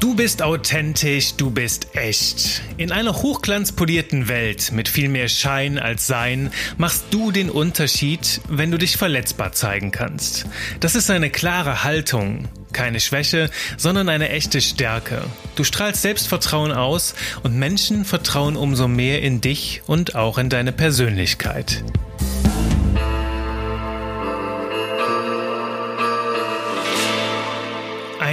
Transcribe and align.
Du 0.00 0.14
bist 0.14 0.40
authentisch, 0.40 1.34
du 1.34 1.50
bist 1.50 1.94
echt. 1.94 2.62
In 2.78 2.90
einer 2.90 3.14
hochglanzpolierten 3.14 4.28
Welt 4.28 4.72
mit 4.72 4.88
viel 4.88 5.08
mehr 5.08 5.28
Schein 5.28 5.78
als 5.78 6.06
Sein 6.06 6.50
machst 6.78 7.06
du 7.10 7.32
den 7.32 7.50
Unterschied, 7.50 8.40
wenn 8.48 8.70
du 8.70 8.78
dich 8.78 8.96
verletzbar 8.96 9.52
zeigen 9.52 9.90
kannst. 9.90 10.46
Das 10.80 10.94
ist 10.94 11.10
eine 11.10 11.28
klare 11.28 11.84
Haltung, 11.84 12.48
keine 12.72 13.00
Schwäche, 13.00 13.50
sondern 13.76 14.08
eine 14.08 14.30
echte 14.30 14.60
Stärke. 14.60 15.22
Du 15.54 15.64
strahlst 15.64 16.02
Selbstvertrauen 16.02 16.72
aus 16.72 17.14
und 17.42 17.54
Menschen 17.54 18.04
vertrauen 18.04 18.56
umso 18.56 18.88
mehr 18.88 19.22
in 19.22 19.40
dich 19.40 19.82
und 19.86 20.14
auch 20.14 20.38
in 20.38 20.48
deine 20.48 20.72
Persönlichkeit. 20.72 21.84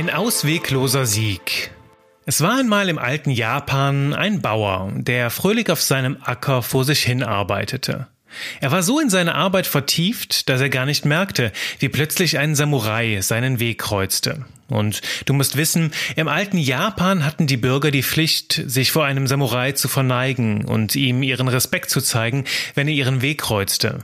Ein 0.04 0.10
auswegloser 0.10 1.06
Sieg. 1.06 1.72
Es 2.26 2.42
war 2.42 2.60
einmal 2.60 2.90
im 2.90 2.98
alten 2.98 3.30
Japan 3.30 4.14
ein 4.14 4.42
Bauer, 4.42 4.92
der 4.98 5.30
fröhlich 5.30 5.72
auf 5.72 5.82
seinem 5.82 6.18
Acker 6.22 6.62
vor 6.62 6.84
sich 6.84 7.04
hin 7.04 7.24
arbeitete. 7.24 8.08
Er 8.60 8.72
war 8.74 8.84
so 8.84 9.00
in 9.00 9.10
seine 9.10 9.34
Arbeit 9.34 9.66
vertieft, 9.66 10.50
dass 10.50 10.60
er 10.60 10.68
gar 10.68 10.86
nicht 10.86 11.06
merkte, 11.06 11.54
wie 11.80 11.88
plötzlich 11.88 12.38
ein 12.38 12.54
Samurai 12.54 13.22
seinen 13.22 13.62
Weg 13.62 13.80
kreuzte. 13.80 14.44
Und 14.68 15.02
du 15.24 15.32
musst 15.32 15.56
wissen, 15.56 15.94
im 16.18 16.28
alten 16.28 16.58
Japan 16.58 17.24
hatten 17.24 17.48
die 17.48 17.56
Bürger 17.56 17.90
die 17.90 18.04
Pflicht, 18.04 18.62
sich 18.66 18.92
vor 18.92 19.06
einem 19.06 19.26
Samurai 19.26 19.72
zu 19.72 19.88
verneigen 19.88 20.66
und 20.66 20.98
ihm 20.98 21.24
ihren 21.24 21.48
Respekt 21.48 21.90
zu 21.90 22.02
zeigen, 22.02 22.44
wenn 22.76 22.90
er 22.90 22.94
ihren 22.94 23.22
Weg 23.22 23.40
kreuzte. 23.40 24.00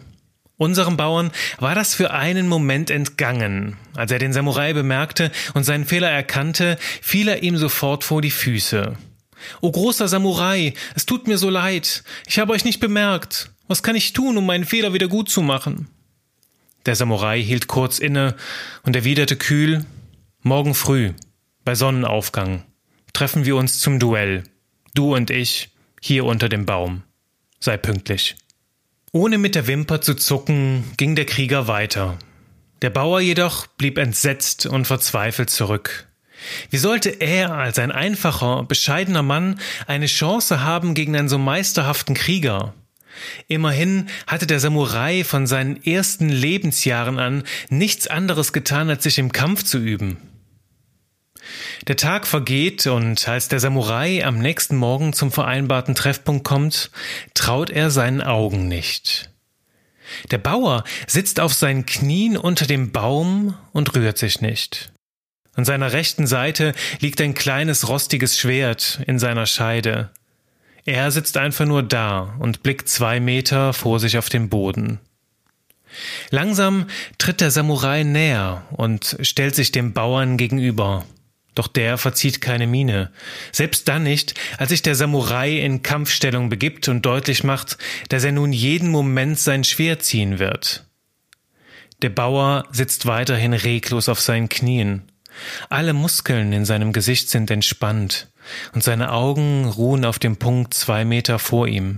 Unserem 0.60 0.98
Bauern 0.98 1.32
war 1.60 1.74
das 1.74 1.96
für 1.96 2.12
einen 2.12 2.50
Moment 2.50 2.92
entgangen. 2.92 3.78
Als 3.96 4.12
er 4.12 4.20
den 4.20 4.34
Samurai 4.34 4.74
bemerkte 4.74 5.32
und 5.54 5.64
seinen 5.64 5.86
Fehler 5.86 6.10
erkannte, 6.10 6.78
fiel 7.02 7.30
er 7.30 7.44
ihm 7.44 7.56
sofort 7.56 8.04
vor 8.04 8.22
die 8.22 8.30
Füße. 8.30 8.98
O 9.62 9.72
großer 9.72 10.10
Samurai, 10.10 10.74
es 10.96 11.06
tut 11.06 11.30
mir 11.30 11.38
so 11.38 11.50
leid. 11.50 12.04
Ich 12.28 12.40
habe 12.40 12.52
euch 12.52 12.66
nicht 12.66 12.82
bemerkt. 12.82 13.52
Was 13.70 13.84
kann 13.84 13.96
ich 13.96 14.12
tun, 14.12 14.38
um 14.38 14.46
meinen 14.46 14.66
Fehler 14.66 14.92
wieder 14.92 15.08
gut 15.08 15.30
zu 15.30 15.42
machen? 15.42 15.88
Der 16.86 16.98
Samurai 16.98 17.42
hielt 17.42 17.68
kurz 17.68 17.98
inne 17.98 18.36
und 18.84 18.98
erwiderte 18.98 19.38
kühl 19.38 19.86
Morgen 20.42 20.76
früh, 20.76 21.14
bei 21.64 21.74
Sonnenaufgang, 21.74 22.66
treffen 23.14 23.46
wir 23.46 23.56
uns 23.56 23.80
zum 23.80 23.98
Duell. 23.98 24.44
Du 24.94 25.16
und 25.16 25.30
ich, 25.30 25.70
hier 26.02 26.26
unter 26.26 26.50
dem 26.50 26.66
Baum. 26.66 27.04
Sei 27.62 27.78
pünktlich. 27.78 28.36
Ohne 29.12 29.40
mit 29.40 29.56
der 29.56 29.66
Wimper 29.66 30.02
zu 30.02 30.14
zucken, 30.14 30.84
ging 30.98 31.16
der 31.16 31.26
Krieger 31.26 31.68
weiter. 31.68 32.20
Der 32.84 32.92
Bauer 32.92 33.20
jedoch 33.20 33.66
blieb 33.66 33.98
entsetzt 33.98 34.68
und 34.68 34.86
verzweifelt 34.86 35.50
zurück. 35.50 36.08
Wie 36.70 36.78
sollte 36.78 37.10
er 37.10 37.52
als 37.54 37.80
ein 37.80 37.92
einfacher, 37.92 38.64
bescheidener 38.64 39.24
Mann 39.24 39.60
eine 39.88 40.06
Chance 40.06 40.64
haben 40.64 40.94
gegen 40.94 41.16
einen 41.18 41.28
so 41.28 41.40
meisterhaften 41.40 42.14
Krieger? 42.14 42.76
Immerhin 43.48 44.10
hatte 44.28 44.46
der 44.46 44.60
Samurai 44.60 45.24
von 45.24 45.48
seinen 45.48 45.84
ersten 45.84 46.30
Lebensjahren 46.30 47.18
an 47.18 47.44
nichts 47.70 48.08
anderes 48.08 48.54
getan, 48.54 48.90
als 48.90 49.04
sich 49.04 49.18
im 49.18 49.32
Kampf 49.32 49.64
zu 49.64 49.80
üben. 49.80 50.18
Der 51.88 51.96
Tag 51.96 52.28
vergeht 52.28 52.88
und 52.88 53.28
als 53.28 53.48
der 53.48 53.60
Samurai 53.60 54.24
am 54.26 54.40
nächsten 54.40 54.76
Morgen 54.76 55.14
zum 55.14 55.32
vereinbarten 55.32 55.96
Treffpunkt 55.96 56.44
kommt, 56.44 56.92
traut 57.34 57.70
er 57.70 57.92
seinen 57.92 58.22
Augen 58.22 58.68
nicht. 58.68 59.30
Der 60.32 60.38
Bauer 60.38 60.84
sitzt 61.08 61.40
auf 61.40 61.54
seinen 61.54 61.86
Knien 61.86 62.38
unter 62.38 62.66
dem 62.66 62.92
Baum 62.92 63.56
und 63.72 63.96
rührt 63.96 64.18
sich 64.18 64.42
nicht. 64.42 64.92
An 65.54 65.66
seiner 65.66 65.92
rechten 65.92 66.26
Seite 66.26 66.74
liegt 67.00 67.22
ein 67.22 67.34
kleines 67.34 67.88
rostiges 67.88 68.38
Schwert 68.40 69.02
in 69.08 69.20
seiner 69.20 69.46
Scheide. 69.46 70.10
Er 70.86 71.12
sitzt 71.12 71.38
einfach 71.38 71.66
nur 71.66 71.84
da 71.84 72.36
und 72.40 72.64
blickt 72.64 72.90
zwei 72.90 73.20
Meter 73.20 73.74
vor 73.74 74.00
sich 74.00 74.18
auf 74.18 74.30
den 74.30 74.50
Boden. 74.50 75.00
Langsam 76.30 76.88
tritt 77.18 77.42
der 77.42 77.52
Samurai 77.52 78.04
näher 78.04 78.64
und 78.72 79.18
stellt 79.22 79.56
sich 79.56 79.72
dem 79.72 79.94
Bauern 79.94 80.38
gegenüber. 80.38 81.06
Doch 81.60 81.68
der 81.68 81.98
verzieht 81.98 82.40
keine 82.40 82.68
Miene. 82.68 83.12
Selbst 83.52 83.90
dann 83.90 84.04
nicht, 84.04 84.34
als 84.58 84.70
sich 84.70 84.82
der 84.82 84.96
Samurai 84.96 85.60
in 85.60 85.84
Kampfstellung 85.84 86.48
begibt 86.48 86.88
und 86.88 87.06
deutlich 87.06 87.44
macht, 87.44 87.78
dass 88.08 88.24
er 88.24 88.32
nun 88.32 88.54
jeden 88.54 88.90
Moment 88.90 89.38
sein 89.38 89.66
Schwert 89.66 90.02
ziehen 90.02 90.40
wird. 90.40 90.86
Der 92.02 92.12
Bauer 92.12 92.64
sitzt 92.72 93.08
weiterhin 93.08 93.52
reglos 93.52 94.08
auf 94.08 94.22
seinen 94.22 94.48
Knien. 94.48 95.12
Alle 95.68 95.92
Muskeln 95.92 96.54
in 96.54 96.64
seinem 96.64 96.94
Gesicht 96.94 97.30
sind 97.30 97.52
entspannt, 97.52 98.30
und 98.72 98.82
seine 98.82 99.12
Augen 99.12 99.66
ruhen 99.66 100.06
auf 100.06 100.18
dem 100.18 100.38
Punkt 100.38 100.74
zwei 100.74 101.04
Meter 101.04 101.40
vor 101.40 101.68
ihm. 101.68 101.98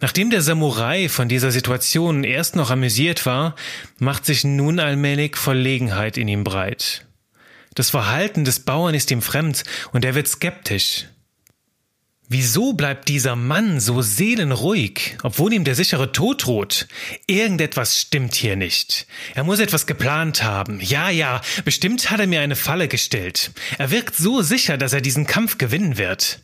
Nachdem 0.00 0.30
der 0.30 0.40
Samurai 0.40 1.10
von 1.10 1.28
dieser 1.28 1.50
Situation 1.50 2.24
erst 2.24 2.56
noch 2.56 2.70
amüsiert 2.70 3.26
war, 3.26 3.54
macht 3.98 4.24
sich 4.24 4.44
nun 4.44 4.80
allmählich 4.80 5.36
Verlegenheit 5.36 6.16
in 6.16 6.26
ihm 6.26 6.42
breit. 6.42 7.05
Das 7.76 7.90
Verhalten 7.90 8.44
des 8.44 8.60
Bauern 8.60 8.94
ist 8.94 9.10
ihm 9.10 9.22
fremd 9.22 9.62
und 9.92 10.04
er 10.04 10.14
wird 10.14 10.26
skeptisch. 10.26 11.04
Wieso 12.28 12.72
bleibt 12.72 13.08
dieser 13.08 13.36
Mann 13.36 13.78
so 13.78 14.02
seelenruhig, 14.02 15.16
obwohl 15.22 15.52
ihm 15.52 15.62
der 15.62 15.76
sichere 15.76 16.10
Tod 16.10 16.44
droht? 16.44 16.88
Irgendetwas 17.28 18.00
stimmt 18.00 18.34
hier 18.34 18.56
nicht. 18.56 19.06
Er 19.34 19.44
muss 19.44 19.60
etwas 19.60 19.86
geplant 19.86 20.42
haben. 20.42 20.80
Ja, 20.80 21.08
ja, 21.10 21.40
bestimmt 21.64 22.10
hat 22.10 22.18
er 22.18 22.26
mir 22.26 22.40
eine 22.40 22.56
Falle 22.56 22.88
gestellt. 22.88 23.52
Er 23.78 23.92
wirkt 23.92 24.16
so 24.16 24.42
sicher, 24.42 24.76
dass 24.76 24.92
er 24.92 25.02
diesen 25.02 25.26
Kampf 25.26 25.58
gewinnen 25.58 25.98
wird. 25.98 26.40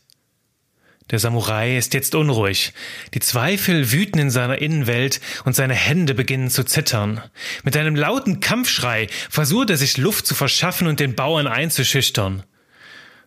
Der 1.10 1.18
Samurai 1.18 1.76
ist 1.76 1.94
jetzt 1.94 2.14
unruhig. 2.14 2.72
Die 3.12 3.20
Zweifel 3.20 3.92
wüten 3.92 4.18
in 4.18 4.30
seiner 4.30 4.58
Innenwelt 4.58 5.20
und 5.44 5.54
seine 5.54 5.74
Hände 5.74 6.14
beginnen 6.14 6.48
zu 6.48 6.64
zittern. 6.64 7.20
Mit 7.64 7.76
einem 7.76 7.96
lauten 7.96 8.40
Kampfschrei 8.40 9.08
versucht 9.28 9.70
er 9.70 9.76
sich 9.76 9.98
Luft 9.98 10.26
zu 10.26 10.34
verschaffen 10.34 10.86
und 10.86 11.00
den 11.00 11.14
Bauern 11.14 11.46
einzuschüchtern. 11.46 12.44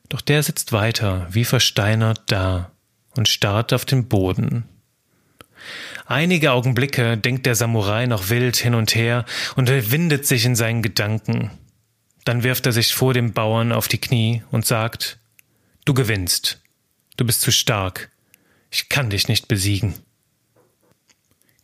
Doch 0.09 0.21
der 0.21 0.43
sitzt 0.43 0.71
weiter, 0.71 1.27
wie 1.29 1.45
versteinert 1.45 2.21
da 2.27 2.71
und 3.15 3.27
starrt 3.27 3.73
auf 3.73 3.85
den 3.85 4.07
Boden. 4.07 4.65
Einige 6.05 6.51
Augenblicke 6.51 7.17
denkt 7.17 7.45
der 7.45 7.55
Samurai 7.55 8.05
noch 8.05 8.29
wild 8.29 8.55
hin 8.55 8.75
und 8.75 8.93
her 8.93 9.25
und 9.55 9.69
windet 9.69 10.27
sich 10.27 10.45
in 10.45 10.55
seinen 10.55 10.83
Gedanken. 10.83 11.49
Dann 12.25 12.43
wirft 12.43 12.65
er 12.65 12.71
sich 12.71 12.93
vor 12.93 13.13
dem 13.13 13.33
Bauern 13.33 13.71
auf 13.71 13.87
die 13.87 13.99
Knie 13.99 14.43
und 14.51 14.65
sagt, 14.65 15.19
Du 15.85 15.93
gewinnst. 15.93 16.61
Du 17.17 17.25
bist 17.25 17.41
zu 17.41 17.51
stark. 17.51 18.09
Ich 18.71 18.89
kann 18.89 19.09
dich 19.09 19.27
nicht 19.27 19.47
besiegen. 19.47 19.95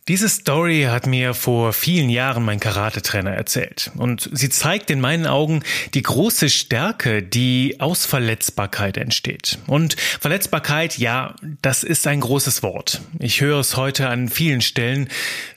Diese 0.08 0.28
Story 0.28 0.88
hat 0.90 1.06
mir 1.06 1.32
vor 1.32 1.72
vielen 1.72 2.10
Jahren 2.10 2.44
mein 2.44 2.58
Karate-Trainer 2.58 3.30
erzählt. 3.30 3.92
Und 3.96 4.28
sie 4.32 4.48
zeigt 4.48 4.90
in 4.90 5.00
meinen 5.00 5.26
Augen 5.26 5.62
die 5.94 6.02
große 6.02 6.50
Stärke, 6.50 7.22
die 7.22 7.76
aus 7.78 8.04
Verletzbarkeit 8.04 8.96
entsteht. 8.96 9.58
Und 9.68 9.94
Verletzbarkeit, 9.94 10.98
ja, 10.98 11.36
das 11.62 11.84
ist 11.84 12.08
ein 12.08 12.18
großes 12.18 12.64
Wort. 12.64 13.00
Ich 13.20 13.40
höre 13.40 13.60
es 13.60 13.76
heute 13.76 14.08
an 14.08 14.28
vielen 14.28 14.60
Stellen, 14.60 15.08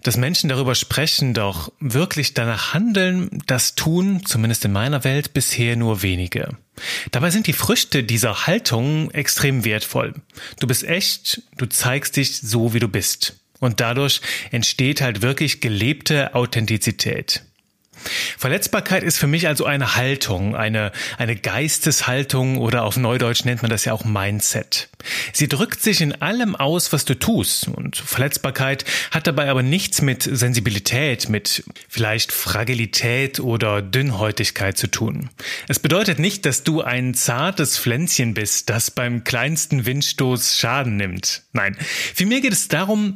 dass 0.03 0.15
Menschen 0.15 0.47
darüber 0.47 0.75
sprechen, 0.75 1.33
doch 1.33 1.71
wirklich 1.79 2.35
danach 2.35 2.75
handeln, 2.75 3.41
das 3.47 3.73
tun, 3.73 4.27
zumindest 4.27 4.63
in 4.63 4.73
meiner 4.73 5.03
Welt, 5.03 5.33
bisher 5.33 5.75
nur 5.75 6.03
wenige. 6.03 6.49
Dabei 7.09 7.31
sind 7.31 7.47
die 7.47 7.53
Früchte 7.53 8.03
dieser 8.03 8.45
Haltung 8.45 9.09
extrem 9.09 9.65
wertvoll. 9.65 10.13
Du 10.59 10.67
bist 10.67 10.83
echt, 10.83 11.41
du 11.57 11.65
zeigst 11.65 12.15
dich 12.15 12.41
so, 12.41 12.75
wie 12.75 12.79
du 12.79 12.87
bist. 12.87 13.37
Und 13.65 13.79
dadurch 13.81 14.21
entsteht 14.51 15.01
halt 15.01 15.23
wirklich 15.23 15.59
gelebte 15.59 16.35
Authentizität. 16.35 17.41
Verletzbarkeit 18.37 19.03
ist 19.03 19.17
für 19.17 19.27
mich 19.27 19.47
also 19.47 19.65
eine 19.65 19.95
Haltung, 19.95 20.55
eine, 20.55 20.91
eine 21.17 21.35
Geisteshaltung 21.35 22.57
oder 22.57 22.83
auf 22.83 22.97
Neudeutsch 22.97 23.45
nennt 23.45 23.61
man 23.61 23.71
das 23.71 23.85
ja 23.85 23.93
auch 23.93 24.05
Mindset. 24.05 24.89
Sie 25.33 25.47
drückt 25.47 25.81
sich 25.81 26.01
in 26.01 26.21
allem 26.21 26.55
aus, 26.55 26.91
was 26.93 27.05
du 27.05 27.17
tust 27.17 27.67
und 27.67 27.97
Verletzbarkeit 27.97 28.85
hat 29.11 29.27
dabei 29.27 29.49
aber 29.49 29.63
nichts 29.63 30.01
mit 30.01 30.23
Sensibilität, 30.23 31.29
mit 31.29 31.63
vielleicht 31.87 32.31
Fragilität 32.31 33.39
oder 33.39 33.81
Dünnhäutigkeit 33.81 34.77
zu 34.77 34.87
tun. 34.87 35.29
Es 35.67 35.79
bedeutet 35.79 36.19
nicht, 36.19 36.45
dass 36.45 36.63
du 36.63 36.81
ein 36.81 37.13
zartes 37.13 37.77
Pflänzchen 37.77 38.33
bist, 38.33 38.69
das 38.69 38.91
beim 38.91 39.23
kleinsten 39.23 39.85
Windstoß 39.85 40.57
Schaden 40.57 40.97
nimmt. 40.97 41.43
Nein, 41.53 41.77
vielmehr 42.13 42.41
geht 42.41 42.53
es 42.53 42.67
darum, 42.67 43.15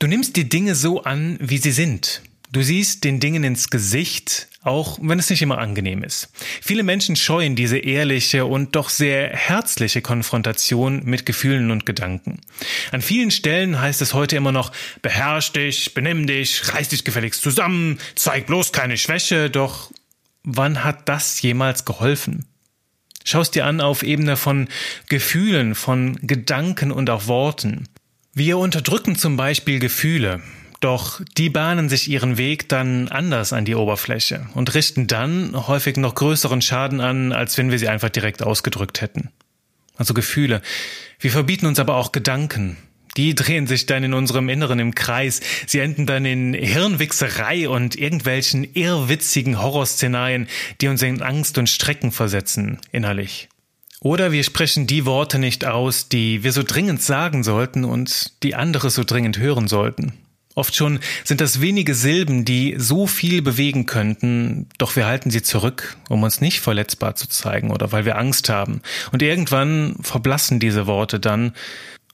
Du 0.00 0.06
nimmst 0.06 0.36
die 0.36 0.48
Dinge 0.48 0.74
so 0.74 1.02
an, 1.02 1.36
wie 1.40 1.58
sie 1.58 1.72
sind. 1.72 2.22
Du 2.50 2.62
siehst 2.62 3.04
den 3.04 3.20
Dingen 3.20 3.44
ins 3.44 3.68
Gesicht, 3.68 4.48
auch 4.62 4.98
wenn 5.02 5.18
es 5.18 5.28
nicht 5.28 5.42
immer 5.42 5.58
angenehm 5.58 6.02
ist. 6.02 6.30
Viele 6.62 6.84
Menschen 6.84 7.16
scheuen 7.16 7.54
diese 7.54 7.76
ehrliche 7.76 8.46
und 8.46 8.74
doch 8.76 8.88
sehr 8.88 9.28
herzliche 9.28 10.00
Konfrontation 10.00 11.02
mit 11.04 11.26
Gefühlen 11.26 11.70
und 11.70 11.84
Gedanken. 11.84 12.40
An 12.92 13.02
vielen 13.02 13.30
Stellen 13.30 13.78
heißt 13.78 14.00
es 14.00 14.14
heute 14.14 14.36
immer 14.36 14.52
noch, 14.52 14.72
beherrsch 15.02 15.52
dich, 15.52 15.92
benimm 15.92 16.26
dich, 16.26 16.72
reiß 16.72 16.88
dich 16.88 17.04
gefälligst 17.04 17.42
zusammen, 17.42 17.98
zeig 18.14 18.46
bloß 18.46 18.72
keine 18.72 18.96
Schwäche, 18.96 19.50
doch 19.50 19.92
wann 20.42 20.82
hat 20.82 21.10
das 21.10 21.42
jemals 21.42 21.84
geholfen? 21.84 22.46
Schaust 23.22 23.54
dir 23.54 23.66
an 23.66 23.82
auf 23.82 24.02
Ebene 24.02 24.38
von 24.38 24.68
Gefühlen, 25.10 25.74
von 25.74 26.16
Gedanken 26.22 26.90
und 26.90 27.10
auch 27.10 27.26
Worten. 27.26 27.86
Wir 28.40 28.56
unterdrücken 28.56 29.16
zum 29.16 29.36
Beispiel 29.36 29.80
Gefühle, 29.80 30.40
doch 30.80 31.20
die 31.36 31.50
bahnen 31.50 31.90
sich 31.90 32.08
ihren 32.08 32.38
Weg 32.38 32.70
dann 32.70 33.08
anders 33.08 33.52
an 33.52 33.66
die 33.66 33.74
Oberfläche 33.74 34.46
und 34.54 34.72
richten 34.72 35.06
dann 35.06 35.68
häufig 35.68 35.98
noch 35.98 36.14
größeren 36.14 36.62
Schaden 36.62 37.02
an, 37.02 37.34
als 37.34 37.58
wenn 37.58 37.70
wir 37.70 37.78
sie 37.78 37.88
einfach 37.88 38.08
direkt 38.08 38.42
ausgedrückt 38.42 39.02
hätten. 39.02 39.28
Also 39.98 40.14
Gefühle. 40.14 40.62
Wir 41.18 41.30
verbieten 41.30 41.66
uns 41.66 41.78
aber 41.78 41.96
auch 41.96 42.12
Gedanken. 42.12 42.78
Die 43.18 43.34
drehen 43.34 43.66
sich 43.66 43.84
dann 43.84 44.04
in 44.04 44.14
unserem 44.14 44.48
Inneren 44.48 44.78
im 44.78 44.94
Kreis. 44.94 45.42
Sie 45.66 45.80
enden 45.80 46.06
dann 46.06 46.24
in 46.24 46.54
Hirnwichserei 46.54 47.68
und 47.68 47.94
irgendwelchen 47.94 48.64
irrwitzigen 48.72 49.60
Horrorszenarien, 49.60 50.48
die 50.80 50.88
uns 50.88 51.02
in 51.02 51.20
Angst 51.20 51.58
und 51.58 51.68
Strecken 51.68 52.10
versetzen, 52.10 52.78
innerlich. 52.90 53.50
Oder 54.00 54.32
wir 54.32 54.44
sprechen 54.44 54.86
die 54.86 55.04
Worte 55.04 55.38
nicht 55.38 55.66
aus, 55.66 56.08
die 56.08 56.42
wir 56.42 56.52
so 56.52 56.62
dringend 56.62 57.02
sagen 57.02 57.44
sollten 57.44 57.84
und 57.84 58.42
die 58.42 58.54
andere 58.54 58.88
so 58.88 59.04
dringend 59.04 59.38
hören 59.38 59.68
sollten. 59.68 60.14
Oft 60.54 60.74
schon 60.74 60.98
sind 61.22 61.40
das 61.40 61.60
wenige 61.60 61.94
Silben, 61.94 62.44
die 62.44 62.74
so 62.76 63.06
viel 63.06 63.40
bewegen 63.40 63.86
könnten, 63.86 64.68
doch 64.78 64.96
wir 64.96 65.06
halten 65.06 65.30
sie 65.30 65.42
zurück, 65.42 65.96
um 66.08 66.22
uns 66.22 66.40
nicht 66.40 66.60
verletzbar 66.60 67.14
zu 67.14 67.28
zeigen 67.28 67.70
oder 67.70 67.92
weil 67.92 68.04
wir 68.04 68.18
Angst 68.18 68.48
haben. 68.48 68.80
Und 69.12 69.22
irgendwann 69.22 69.96
verblassen 70.00 70.58
diese 70.58 70.86
Worte 70.86 71.20
dann, 71.20 71.52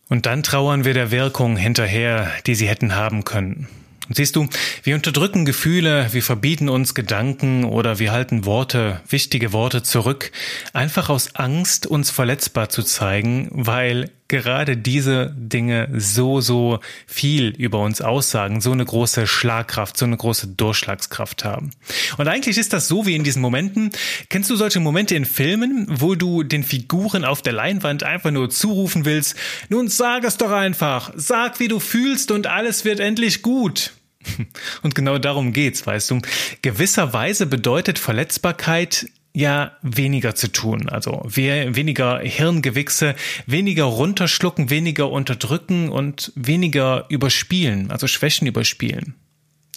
und 0.09 0.27
dann 0.27 0.45
trauern 0.45 0.85
wir 0.85 0.95
der 0.95 1.11
Wirkung 1.11 1.57
hinterher, 1.57 2.31
die 2.47 2.55
sie 2.55 2.69
hätten 2.69 2.95
haben 2.95 3.25
können. 3.25 3.67
Siehst 4.09 4.37
du, 4.37 4.49
wir 4.85 4.95
unterdrücken 4.95 5.45
Gefühle, 5.45 6.09
wir 6.13 6.23
verbieten 6.23 6.69
uns 6.69 6.95
Gedanken 6.95 7.65
oder 7.65 7.99
wir 7.99 8.13
halten 8.13 8.45
Worte, 8.45 9.01
wichtige 9.09 9.53
Worte 9.53 9.83
zurück, 9.83 10.31
einfach 10.73 11.09
aus 11.09 11.35
Angst, 11.35 11.87
uns 11.87 12.11
verletzbar 12.11 12.69
zu 12.69 12.83
zeigen, 12.83 13.49
weil 13.51 14.11
gerade 14.29 14.77
diese 14.77 15.35
Dinge 15.37 15.89
so, 15.97 16.41
so 16.41 16.81
viel 17.07 17.49
über 17.49 17.81
uns 17.81 18.01
aussagen, 18.01 18.61
so 18.61 18.73
eine 18.73 18.85
große 18.85 19.27
Schlagkraft, 19.27 19.97
so 19.97 20.05
eine 20.05 20.17
große 20.17 20.49
Durchschlagskraft 20.49 21.45
haben. 21.45 21.71
Und 22.17 22.29
eigentlich 22.29 22.59
ist 22.59 22.73
das 22.73 22.89
so 22.89 23.07
wie 23.07 23.15
in 23.15 23.25
diesen 23.25 23.43
Momenten. 23.43 23.91
Kennst 24.29 24.51
du 24.51 24.57
solche 24.57 24.81
Momente 24.81 25.15
in 25.15 25.25
Filmen, 25.25 25.87
wo 25.89 26.15
du 26.15 26.43
den 26.43 26.65
Figuren 26.65 27.25
auf 27.25 27.43
der 27.43 27.53
Leinwand 27.53 28.03
einfach 28.03 28.31
nur 28.31 28.51
zurufen 28.51 29.05
willst, 29.05 29.37
nun 29.69 29.89
sag 29.89 30.25
es 30.25 30.37
doch 30.37 30.51
einfach, 30.51 31.13
sag, 31.15 31.61
wie 31.61 31.69
du 31.69 31.81
fühlst 31.81 32.31
und 32.31 32.47
alles 32.47 32.85
wird 32.85 33.01
endlich 33.01 33.43
gut. 33.43 33.93
Und 34.83 34.95
genau 34.95 35.19
darum 35.19 35.53
geht's, 35.53 35.87
weißt 35.87 36.11
du. 36.11 36.21
Gewisserweise 36.63 37.47
bedeutet 37.47 37.99
Verletzbarkeit 37.99 39.07
ja 39.37 39.73
weniger 39.83 40.35
zu 40.35 40.51
tun. 40.51 40.89
Also 40.89 41.23
weniger 41.27 42.21
Hirngewichse, 42.21 43.15
weniger 43.45 43.85
runterschlucken, 43.85 44.71
weniger 44.71 45.11
unterdrücken 45.11 45.91
und 45.91 46.33
weniger 46.35 47.05
überspielen, 47.11 47.91
also 47.91 48.07
Schwächen 48.07 48.47
überspielen. 48.47 49.15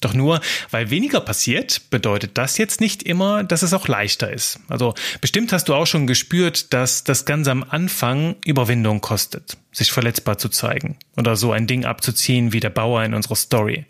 Doch 0.02 0.14
nur, 0.14 0.40
weil 0.72 0.90
weniger 0.92 1.20
passiert, 1.20 1.90
bedeutet 1.90 2.38
das 2.38 2.58
jetzt 2.58 2.80
nicht 2.80 3.04
immer, 3.04 3.44
dass 3.44 3.64
es 3.64 3.74
auch 3.74 3.90
leichter 3.90 4.32
ist. 4.32 4.62
Also 4.70 4.94
bestimmt 5.20 5.52
hast 5.52 5.68
du 5.68 5.74
auch 5.74 5.88
schon 5.88 6.08
gespürt, 6.08 6.74
dass 6.74 7.04
das 7.04 7.26
Ganze 7.26 7.52
am 7.52 7.66
Anfang 7.68 8.38
Überwindung 8.46 9.02
kostet, 9.02 9.58
sich 9.74 9.92
verletzbar 9.92 10.38
zu 10.38 10.48
zeigen 10.48 10.98
oder 11.18 11.36
so 11.36 11.52
ein 11.52 11.68
Ding 11.68 11.84
abzuziehen 11.84 12.54
wie 12.54 12.62
der 12.62 12.70
Bauer 12.70 13.04
in 13.04 13.14
unserer 13.14 13.36
Story. 13.36 13.86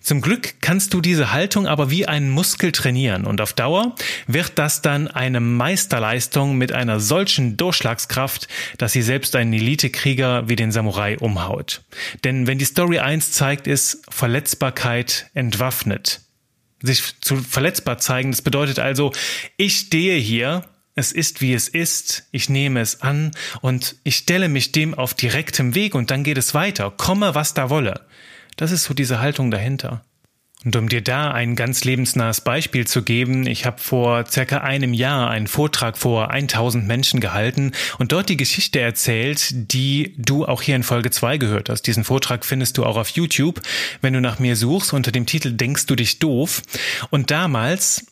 Zum 0.00 0.20
Glück 0.20 0.60
kannst 0.60 0.94
du 0.94 1.00
diese 1.00 1.32
Haltung 1.32 1.66
aber 1.66 1.90
wie 1.90 2.06
einen 2.06 2.30
Muskel 2.30 2.72
trainieren 2.72 3.24
und 3.24 3.40
auf 3.40 3.52
Dauer 3.52 3.94
wird 4.26 4.52
das 4.56 4.82
dann 4.82 5.08
eine 5.08 5.40
Meisterleistung 5.40 6.56
mit 6.56 6.72
einer 6.72 7.00
solchen 7.00 7.56
Durchschlagskraft, 7.56 8.48
dass 8.78 8.92
sie 8.92 9.02
selbst 9.02 9.36
einen 9.36 9.52
Elitekrieger 9.52 10.48
wie 10.48 10.56
den 10.56 10.72
Samurai 10.72 11.18
umhaut. 11.18 11.82
Denn 12.24 12.46
wenn 12.46 12.58
die 12.58 12.64
Story 12.64 12.98
1 12.98 13.32
zeigt, 13.32 13.66
ist 13.66 14.02
Verletzbarkeit 14.08 15.30
entwaffnet. 15.34 16.20
Sich 16.80 17.20
zu 17.20 17.36
verletzbar 17.36 17.98
zeigen, 17.98 18.30
das 18.30 18.42
bedeutet 18.42 18.78
also, 18.78 19.12
ich 19.56 19.76
stehe 19.76 20.16
hier 20.16 20.64
es 20.98 21.12
ist, 21.12 21.40
wie 21.40 21.54
es 21.54 21.68
ist, 21.68 22.24
ich 22.32 22.48
nehme 22.48 22.80
es 22.80 23.02
an 23.02 23.30
und 23.60 23.94
ich 24.02 24.16
stelle 24.16 24.48
mich 24.48 24.72
dem 24.72 24.94
auf 24.94 25.14
direktem 25.14 25.76
Weg 25.76 25.94
und 25.94 26.10
dann 26.10 26.24
geht 26.24 26.38
es 26.38 26.54
weiter, 26.54 26.90
komme 26.90 27.36
was 27.36 27.54
da 27.54 27.70
wolle. 27.70 28.00
Das 28.58 28.72
ist 28.72 28.84
so 28.84 28.92
diese 28.92 29.20
Haltung 29.20 29.50
dahinter. 29.50 30.02
Und 30.64 30.74
um 30.74 30.88
dir 30.88 31.00
da 31.00 31.30
ein 31.30 31.54
ganz 31.54 31.84
lebensnahes 31.84 32.40
Beispiel 32.40 32.84
zu 32.84 33.02
geben, 33.02 33.46
ich 33.46 33.64
habe 33.64 33.80
vor 33.80 34.26
circa 34.26 34.58
einem 34.58 34.92
Jahr 34.92 35.30
einen 35.30 35.46
Vortrag 35.46 35.96
vor 35.96 36.32
1000 36.32 36.84
Menschen 36.84 37.20
gehalten 37.20 37.70
und 37.98 38.10
dort 38.10 38.28
die 38.28 38.36
Geschichte 38.36 38.80
erzählt, 38.80 39.72
die 39.72 40.14
du 40.18 40.44
auch 40.44 40.60
hier 40.60 40.74
in 40.74 40.82
Folge 40.82 41.12
2 41.12 41.38
gehört 41.38 41.68
hast. 41.68 41.82
Diesen 41.82 42.02
Vortrag 42.02 42.44
findest 42.44 42.76
du 42.76 42.84
auch 42.84 42.96
auf 42.96 43.10
YouTube, 43.10 43.60
wenn 44.00 44.14
du 44.14 44.20
nach 44.20 44.40
mir 44.40 44.56
suchst 44.56 44.92
unter 44.92 45.12
dem 45.12 45.26
Titel 45.26 45.52
Denkst 45.52 45.86
du 45.86 45.94
dich 45.94 46.18
doof? 46.18 46.62
Und 47.10 47.30
damals 47.30 48.06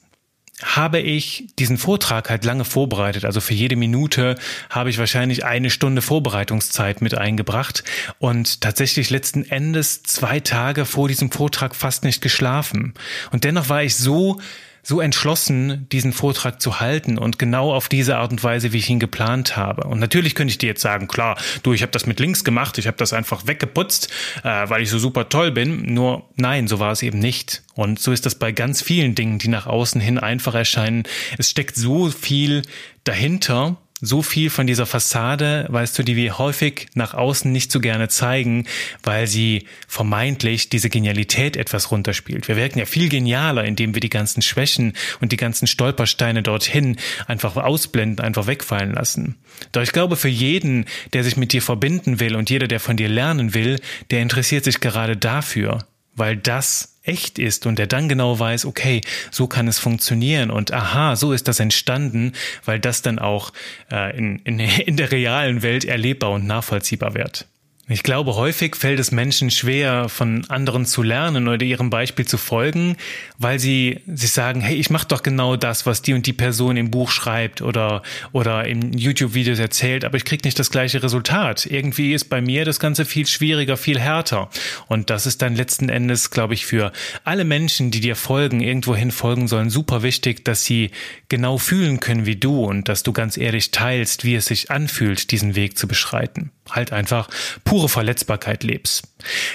habe 0.63 1.01
ich 1.01 1.49
diesen 1.59 1.77
Vortrag 1.77 2.31
halt 2.31 2.45
lange 2.45 2.65
vorbereitet. 2.65 3.25
Also 3.25 3.41
für 3.41 3.53
jede 3.53 3.77
Minute 3.77 4.37
habe 4.71 4.89
ich 4.89 4.99
wahrscheinlich 4.99 5.45
eine 5.45 5.69
Stunde 5.69 6.01
Vorbereitungszeit 6.01 7.03
mit 7.03 7.15
eingebracht 7.17 7.85
und 8.19 8.63
tatsächlich 8.63 9.11
letzten 9.11 9.45
Endes 9.45 10.03
zwei 10.03 10.41
Tage 10.41 10.87
vor 10.87 11.09
diesem 11.09 11.31
Vortrag 11.31 11.75
fast 11.75 12.05
nicht 12.05 12.23
geschlafen. 12.23 12.95
Und 13.33 13.45
dennoch 13.45 13.69
war 13.69 13.83
ich 13.83 13.97
so 13.97 14.41
so 14.87 15.01
entschlossen, 15.01 15.89
diesen 15.91 16.13
Vortrag 16.13 16.63
zu 16.63 16.79
halten 16.79 17.19
und 17.19 17.41
genau 17.41 17.75
auf 17.75 17.89
diese 17.89 18.19
Art 18.19 18.31
und 18.31 18.45
Weise, 18.45 18.73
wie 18.73 18.79
ich 18.79 18.89
ihn 18.89 19.01
geplant 19.01 19.57
habe. 19.57 19.83
Und 19.83 19.99
natürlich 19.99 20.37
könnte 20.37 20.53
ich 20.53 20.59
dir 20.59 20.69
jetzt 20.69 20.81
sagen, 20.81 21.09
klar, 21.09 21.37
du, 21.65 21.73
ich 21.73 21.83
habe 21.83 21.91
das 21.91 22.07
mit 22.07 22.21
links 22.21 22.45
gemacht, 22.45 22.79
ich 22.79 22.87
habe 22.87 22.97
das 22.97 23.13
einfach 23.13 23.49
weggeputzt, 23.49 24.13
äh, 24.45 24.69
weil 24.71 24.83
ich 24.83 24.91
so 24.91 25.01
super 25.01 25.29
toll 25.29 25.51
bin. 25.51 25.93
Nur 25.93 26.31
nein, 26.37 26.69
so 26.69 26.79
war 26.79 26.93
es 26.93 27.03
eben 27.03 27.19
nicht. 27.19 27.65
Und 27.75 27.99
so 27.99 28.13
ist 28.13 28.27
das 28.27 28.37
bei 28.37 28.53
ganz 28.53 28.81
vielen 28.81 29.17
Dingen, 29.17 29.41
die 29.41 29.49
nach 29.49 29.67
außen 29.67 30.01
hin 30.01 30.19
einfach 30.19 30.55
erscheinen. 30.55 31.03
Es 31.37 31.51
steckt 31.51 31.75
so 31.75 32.09
viel 32.09 32.63
dahinter, 33.03 33.79
so 34.01 34.21
viel 34.21 34.51
von 34.51 34.67
dieser 34.67 34.85
Fassade, 34.85 35.67
weißt 35.71 35.99
du, 35.99 36.03
die 36.03 36.17
wir 36.17 36.37
häufig 36.37 36.89
nach 36.95 37.15
außen 37.15 37.51
nicht 37.51 37.73
so 37.73 37.81
gerne 37.81 38.09
zeigen, 38.09 38.67
weil 39.03 39.27
sie 39.27 39.67
vermeintlich 39.89 40.69
diese 40.69 40.91
Genialität 40.91 41.57
etwas 41.57 41.91
runterspielt. 41.91 42.47
Wir 42.47 42.57
wirken 42.57 42.79
ja 42.79 42.85
viel 42.85 43.09
genialer, 43.09 43.65
indem 43.65 43.95
wir 43.95 44.01
die 44.01 44.11
ganzen 44.11 44.43
Schwächen 44.43 44.93
und 45.21 45.33
die 45.33 45.39
ganzen 45.39 45.67
Stolpersteine 45.67 46.43
dorthin 46.43 46.99
einfach 47.27 47.57
ausblenden, 47.57 48.25
einfach 48.25 48.47
wegfallen 48.47 48.93
lassen. 48.93 49.37
Doch 49.73 49.83
ich 49.83 49.93
glaube, 49.93 50.17
für 50.17 50.29
jeden, 50.29 50.85
der 51.15 51.25
sich 51.25 51.39
mit 51.39 51.55
dir 51.55 51.63
verbinden 51.63 52.21
will 52.21 52.37
und 52.37 52.51
jeder, 52.51 52.69
der 52.69 52.81
von 52.81 52.99
dir 52.99 53.09
lernen 53.09 53.55
will, 53.55 53.81
der 54.11 54.21
interessiert 54.21 54.65
sich 54.65 54.81
gerade 54.81 55.17
dafür, 55.17 55.87
weil 56.17 56.37
das 56.37 56.97
echt 57.05 57.39
ist 57.39 57.67
und 57.67 57.79
der 57.79 57.87
dann 57.87 58.09
genau 58.09 58.39
weiß, 58.39 58.65
okay, 58.65 59.01
so 59.31 59.47
kann 59.47 59.69
es 59.69 59.79
funktionieren 59.79 60.51
und 60.51 60.73
aha, 60.73 61.15
so 61.15 61.33
ist 61.33 61.47
das 61.47 61.61
entstanden, 61.61 62.33
weil 62.65 62.81
das 62.81 63.03
dann 63.03 63.19
auch 63.19 63.53
äh, 63.93 64.17
in, 64.17 64.41
in, 64.41 64.59
in 64.87 64.97
der 64.97 65.13
realen 65.13 65.63
Welt 65.63 65.85
erlebbar 65.85 66.33
und 66.33 66.47
nachvollziehbar 66.47 67.15
wird. 67.15 67.47
Ich 67.89 68.03
glaube, 68.03 68.35
häufig 68.35 68.75
fällt 68.75 68.99
es 68.99 69.13
Menschen 69.13 69.49
schwer, 69.53 70.09
von 70.09 70.45
anderen 70.49 70.87
zu 70.87 71.05
lernen 71.05 71.47
oder 71.47 71.65
ihrem 71.65 71.89
Beispiel 71.89 72.27
zu 72.27 72.37
folgen, 72.37 72.97
weil 73.39 73.61
sie 73.61 74.01
sich 74.09 74.33
sagen, 74.33 74.61
hey, 74.61 74.75
ich 74.75 74.91
mache 74.91 75.07
doch 75.07 75.23
genau 75.23 75.55
das, 75.55 75.87
was 75.87 76.03
die 76.03 76.13
und 76.13 76.27
die 76.27 76.33
Person 76.33 76.77
im 76.77 76.91
Buch 76.91 77.11
schreibt 77.11 77.63
oder, 77.63 78.03
oder 78.33 78.67
in 78.67 78.99
YouTube-Videos 78.99 79.61
erzählt, 79.61 80.05
aber 80.05 80.17
ich 80.17 80.25
krieg 80.25 80.43
nicht 80.45 80.59
das 80.59 80.73
gleiche 80.73 81.01
Resultat. 81.01 81.67
Irgendwie 81.67 82.13
ist 82.13 82.25
bei 82.25 82.41
mir 82.41 82.65
das 82.65 82.81
Ganze 82.81 83.05
viel 83.05 83.29
schwieriger, 83.29 83.77
viel 83.77 84.01
härter. 84.01 84.51
Und 84.89 85.09
das 85.09 85.25
ist 85.27 85.41
dann 85.41 85.55
letzten 85.55 85.89
Endes, 85.89 86.31
glaube 86.31 86.55
ich, 86.55 86.67
für 86.67 86.91
alle 87.23 87.45
Menschen, 87.45 87.93
die 87.93 88.01
dir 88.01 88.17
folgen, 88.17 88.63
irgendwohin 88.63 89.13
folgen 89.13 89.47
sollen, 89.47 89.71
super 89.71 90.03
wichtig, 90.03 90.45
dass 90.45 90.65
sie 90.65 90.91
genau 91.29 91.57
fühlen 91.57 92.01
können 92.01 92.27
wie 92.27 92.35
du 92.35 92.65
und 92.65 92.89
dass 92.89 93.05
du 93.05 93.13
ganz 93.13 93.37
ehrlich 93.37 93.71
teilst, 93.71 94.25
wie 94.25 94.35
es 94.35 94.47
sich 94.47 94.73
anfühlt, 94.73 95.31
diesen 95.31 95.55
Weg 95.55 95.79
zu 95.79 95.87
beschreiten 95.87 96.51
halt 96.71 96.93
einfach 96.93 97.29
pure 97.65 97.89
Verletzbarkeit 97.89 98.65
lebst. 98.65 99.05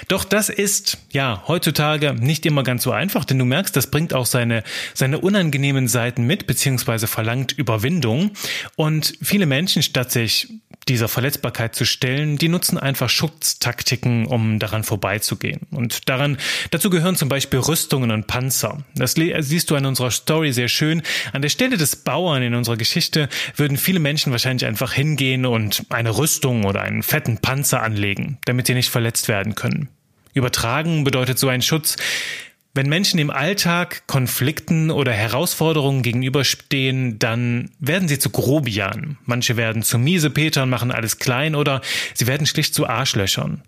Doch 0.08 0.24
das 0.24 0.48
ist, 0.48 0.98
ja, 1.12 1.42
heutzutage 1.46 2.14
nicht 2.14 2.44
immer 2.46 2.62
ganz 2.62 2.82
so 2.82 2.92
einfach, 2.92 3.24
denn 3.24 3.38
du 3.38 3.44
merkst, 3.44 3.74
das 3.76 3.88
bringt 3.90 4.14
auch 4.14 4.26
seine, 4.26 4.62
seine 4.94 5.18
unangenehmen 5.18 5.88
Seiten 5.88 6.24
mit, 6.24 6.46
beziehungsweise 6.46 7.06
verlangt 7.06 7.52
Überwindung. 7.52 8.32
Und 8.76 9.14
viele 9.22 9.46
Menschen, 9.46 9.82
statt 9.82 10.10
sich 10.10 10.48
dieser 10.88 11.08
Verletzbarkeit 11.08 11.74
zu 11.74 11.84
stellen, 11.84 12.36
die 12.38 12.48
nutzen 12.48 12.78
einfach 12.78 13.08
Schutztaktiken, 13.08 14.26
um 14.26 14.58
daran 14.58 14.84
vorbeizugehen. 14.84 15.60
Und 15.70 16.08
daran, 16.08 16.38
dazu 16.70 16.90
gehören 16.90 17.16
zum 17.16 17.28
Beispiel 17.28 17.60
Rüstungen 17.60 18.10
und 18.10 18.26
Panzer. 18.26 18.84
Das 18.94 19.14
siehst 19.14 19.70
du 19.70 19.76
an 19.76 19.86
unserer 19.86 20.10
Story 20.10 20.52
sehr 20.52 20.68
schön. 20.68 21.02
An 21.32 21.42
der 21.42 21.48
Stelle 21.48 21.76
des 21.76 21.96
Bauern 21.96 22.42
in 22.42 22.54
unserer 22.54 22.76
Geschichte 22.76 23.28
würden 23.56 23.76
viele 23.76 24.00
Menschen 24.00 24.32
wahrscheinlich 24.32 24.66
einfach 24.66 24.92
hingehen 24.92 25.46
und 25.46 25.84
eine 25.90 26.16
Rüstung 26.16 26.64
oder 26.64 26.82
einen 26.82 27.02
fetten 27.02 27.38
Panzer 27.38 27.82
anlegen, 27.82 28.38
damit 28.44 28.66
sie 28.66 28.74
nicht 28.74 28.90
verletzt 28.90 29.28
werden 29.28 29.54
können. 29.54 29.88
Übertragen 30.34 31.04
bedeutet 31.04 31.38
so 31.38 31.48
ein 31.48 31.62
Schutz, 31.62 31.96
Wenn 32.74 32.88
Menschen 32.88 33.18
im 33.18 33.30
Alltag 33.30 34.06
Konflikten 34.06 34.90
oder 34.90 35.12
Herausforderungen 35.12 36.02
gegenüberstehen, 36.02 37.18
dann 37.18 37.70
werden 37.78 38.08
sie 38.08 38.18
zu 38.18 38.30
Grobian. 38.30 39.18
Manche 39.26 39.58
werden 39.58 39.82
zu 39.82 39.98
Miesepetern, 39.98 40.70
machen 40.70 40.90
alles 40.90 41.18
klein 41.18 41.54
oder 41.54 41.82
sie 42.14 42.26
werden 42.26 42.46
schlicht 42.46 42.74
zu 42.74 42.86
Arschlöchern. 42.86 43.62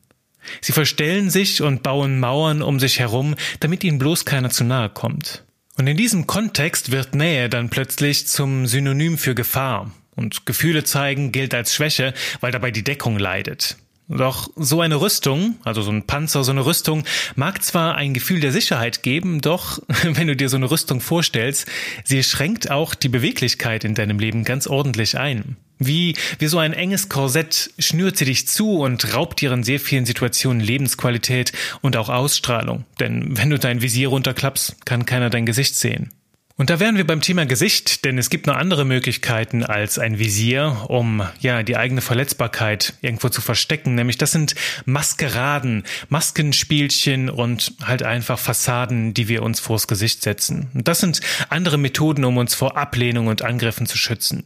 Sie 0.62 0.72
verstellen 0.72 1.28
sich 1.28 1.60
und 1.60 1.82
bauen 1.82 2.18
Mauern 2.18 2.62
um 2.62 2.80
sich 2.80 2.98
herum, 2.98 3.34
damit 3.60 3.84
ihnen 3.84 3.98
bloß 3.98 4.24
keiner 4.24 4.48
zu 4.48 4.64
nahe 4.64 4.88
kommt. 4.88 5.44
Und 5.76 5.86
in 5.86 5.98
diesem 5.98 6.26
Kontext 6.26 6.90
wird 6.90 7.14
Nähe 7.14 7.50
dann 7.50 7.68
plötzlich 7.68 8.26
zum 8.26 8.66
Synonym 8.66 9.18
für 9.18 9.34
Gefahr. 9.34 9.90
Und 10.16 10.46
Gefühle 10.46 10.84
zeigen 10.84 11.30
gilt 11.30 11.52
als 11.52 11.74
Schwäche, 11.74 12.14
weil 12.40 12.52
dabei 12.52 12.70
die 12.70 12.84
Deckung 12.84 13.18
leidet. 13.18 13.76
Doch 14.08 14.50
so 14.56 14.82
eine 14.82 15.00
Rüstung, 15.00 15.56
also 15.64 15.80
so 15.80 15.90
ein 15.90 16.06
Panzer, 16.06 16.44
so 16.44 16.52
eine 16.52 16.66
Rüstung, 16.66 17.04
mag 17.36 17.62
zwar 17.62 17.94
ein 17.94 18.12
Gefühl 18.12 18.40
der 18.40 18.52
Sicherheit 18.52 19.02
geben, 19.02 19.40
doch 19.40 19.80
wenn 20.02 20.26
du 20.26 20.36
dir 20.36 20.48
so 20.48 20.56
eine 20.56 20.70
Rüstung 20.70 21.00
vorstellst, 21.00 21.66
sie 22.04 22.22
schränkt 22.22 22.70
auch 22.70 22.94
die 22.94 23.08
Beweglichkeit 23.08 23.84
in 23.84 23.94
deinem 23.94 24.18
Leben 24.18 24.44
ganz 24.44 24.66
ordentlich 24.66 25.18
ein. 25.18 25.56
Wie, 25.78 26.16
wie 26.38 26.46
so 26.46 26.58
ein 26.58 26.72
enges 26.72 27.08
Korsett 27.08 27.70
schnürt 27.78 28.16
sie 28.16 28.26
dich 28.26 28.46
zu 28.46 28.78
und 28.78 29.12
raubt 29.14 29.40
dir 29.40 29.50
in 29.52 29.64
sehr 29.64 29.80
vielen 29.80 30.06
Situationen 30.06 30.60
Lebensqualität 30.60 31.52
und 31.80 31.96
auch 31.96 32.08
Ausstrahlung. 32.08 32.84
Denn 33.00 33.36
wenn 33.36 33.50
du 33.50 33.58
dein 33.58 33.82
Visier 33.82 34.08
runterklappst, 34.08 34.86
kann 34.86 35.06
keiner 35.06 35.30
dein 35.30 35.46
Gesicht 35.46 35.74
sehen. 35.74 36.10
Und 36.56 36.70
da 36.70 36.78
wären 36.78 36.96
wir 36.96 37.04
beim 37.04 37.20
Thema 37.20 37.46
Gesicht, 37.46 38.04
denn 38.04 38.16
es 38.16 38.30
gibt 38.30 38.46
noch 38.46 38.54
andere 38.54 38.84
Möglichkeiten 38.84 39.64
als 39.64 39.98
ein 39.98 40.20
Visier, 40.20 40.84
um 40.88 41.26
ja 41.40 41.64
die 41.64 41.76
eigene 41.76 42.00
Verletzbarkeit 42.00 42.94
irgendwo 43.02 43.28
zu 43.28 43.40
verstecken. 43.40 43.96
Nämlich 43.96 44.18
das 44.18 44.30
sind 44.30 44.54
Maskeraden, 44.84 45.82
Maskenspielchen 46.10 47.28
und 47.28 47.72
halt 47.82 48.04
einfach 48.04 48.38
Fassaden, 48.38 49.14
die 49.14 49.26
wir 49.26 49.42
uns 49.42 49.58
vors 49.58 49.88
Gesicht 49.88 50.22
setzen. 50.22 50.70
Und 50.74 50.86
das 50.86 51.00
sind 51.00 51.20
andere 51.48 51.76
Methoden, 51.76 52.24
um 52.24 52.36
uns 52.36 52.54
vor 52.54 52.76
Ablehnung 52.76 53.26
und 53.26 53.42
Angriffen 53.42 53.86
zu 53.86 53.98
schützen. 53.98 54.44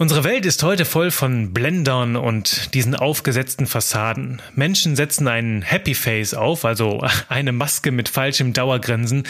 Unsere 0.00 0.24
Welt 0.24 0.46
ist 0.46 0.62
heute 0.62 0.86
voll 0.86 1.10
von 1.10 1.52
Blendern 1.52 2.16
und 2.16 2.72
diesen 2.72 2.94
aufgesetzten 2.94 3.66
Fassaden. 3.66 4.40
Menschen 4.54 4.96
setzen 4.96 5.28
einen 5.28 5.60
Happy 5.60 5.94
Face 5.94 6.32
auf, 6.32 6.64
also 6.64 7.06
eine 7.28 7.52
Maske 7.52 7.90
mit 7.90 8.08
falschem 8.08 8.54
Dauergrinsen, 8.54 9.24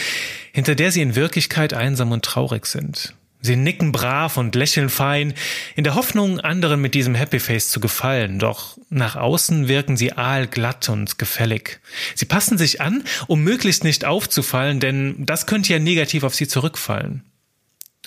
hinter 0.53 0.77
der 0.77 0.93
sie 0.93 1.03
in 1.03 1.17
Wirklichkeit 1.17 1.75
einsam 1.75 2.12
und 2.12 2.25
traurig 2.25 2.67
sind. 2.67 3.17
Sie 3.41 3.57
nicken 3.57 3.91
brav 3.91 4.37
und 4.37 4.55
lächeln 4.55 4.91
fein, 4.91 5.35
in 5.75 5.83
der 5.83 5.97
Hoffnung, 5.97 6.39
anderen 6.39 6.81
mit 6.81 6.95
diesem 6.95 7.17
Happy 7.17 7.41
Face 7.41 7.71
zu 7.71 7.81
gefallen, 7.81 8.39
doch 8.39 8.79
nach 8.91 9.17
außen 9.17 9.67
wirken 9.67 9.97
sie 9.97 10.12
aalglatt 10.12 10.89
und 10.89 11.19
gefällig. 11.19 11.81
Sie 12.15 12.27
passen 12.27 12.59
sich 12.59 12.81
an, 12.81 13.03
um 13.27 13.43
möglichst 13.43 13.83
nicht 13.83 14.05
aufzufallen, 14.05 14.79
denn 14.79 15.27
das 15.27 15.47
könnte 15.47 15.73
ja 15.73 15.81
negativ 15.81 16.23
auf 16.23 16.37
sie 16.37 16.47
zurückfallen. 16.47 17.25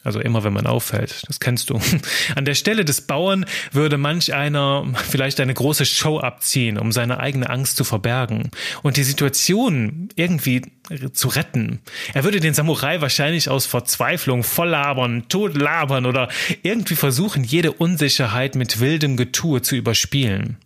Also 0.04 0.20
immer, 0.20 0.44
wenn 0.44 0.52
man 0.52 0.68
auffällt. 0.68 1.24
Das 1.28 1.40
kennst 1.40 1.70
du. 1.70 1.80
An 2.36 2.44
der 2.44 2.56
Stelle 2.56 2.84
des 2.84 3.02
Bauern 3.02 3.46
würde 3.72 3.98
manch 3.98 4.34
einer 4.34 4.86
vielleicht 5.10 5.40
eine 5.40 5.54
große 5.54 5.86
Show 5.86 6.20
abziehen, 6.20 6.78
um 6.78 6.92
seine 6.92 7.20
eigene 7.20 7.50
Angst 7.50 7.78
zu 7.78 7.86
verbergen 7.86 8.52
und 8.82 8.98
die 8.98 9.04
Situation 9.04 10.10
irgendwie 10.16 10.62
zu 11.14 11.30
retten. 11.30 11.80
Er 12.14 12.26
würde 12.26 12.42
den 12.42 12.54
Samurai 12.54 13.00
wahrscheinlich 13.00 13.50
aus 13.50 13.66
Verzweiflung 13.66 14.44
voll 14.44 14.70
labern, 14.70 15.30
tot 15.30 15.56
labern 15.56 16.06
oder 16.06 16.28
irgendwie 16.64 16.96
versuchen, 16.96 17.46
jede 17.46 17.72
Unsicherheit 17.72 18.56
mit 18.56 18.82
wildem 18.82 19.16
Getue 19.16 19.62
zu 19.62 19.78
überspielen. 19.78 20.58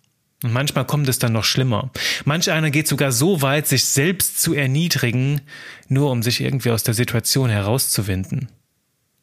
Und 0.43 0.53
manchmal 0.53 0.85
kommt 0.85 1.09
es 1.09 1.19
dann 1.19 1.33
noch 1.33 1.43
schlimmer. 1.43 1.91
Manch 2.25 2.51
einer 2.51 2.69
geht 2.69 2.87
sogar 2.87 3.11
so 3.11 3.41
weit, 3.41 3.67
sich 3.67 3.85
selbst 3.85 4.39
zu 4.39 4.53
erniedrigen, 4.53 5.41
nur 5.87 6.11
um 6.11 6.21
sich 6.21 6.41
irgendwie 6.41 6.71
aus 6.71 6.83
der 6.83 6.93
Situation 6.93 7.49
herauszuwinden. 7.49 8.47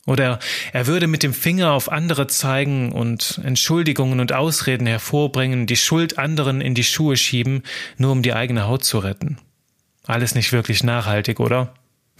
Oder 0.07 0.39
er 0.73 0.87
würde 0.87 1.07
mit 1.07 1.23
dem 1.23 1.33
Finger 1.33 1.73
auf 1.73 1.91
andere 1.91 2.27
zeigen 2.27 2.93
und 2.93 3.41
Entschuldigungen 3.43 4.21
und 4.21 4.33
Ausreden 4.33 4.87
hervorbringen, 4.87 5.67
die 5.67 5.77
Schuld 5.77 6.19
anderen 6.19 6.61
in 6.61 6.75
die 6.75 6.85
Schuhe 6.85 7.17
schieben, 7.17 7.63
nur 7.97 8.13
um 8.13 8.23
die 8.23 8.35
eigene 8.35 8.67
Haut 8.67 8.85
zu 8.85 8.99
retten. 8.99 9.39
Alles 10.07 10.35
nicht 10.35 10.53
wirklich 10.53 10.83
nachhaltig, 10.83 11.41
oder? 11.41 11.73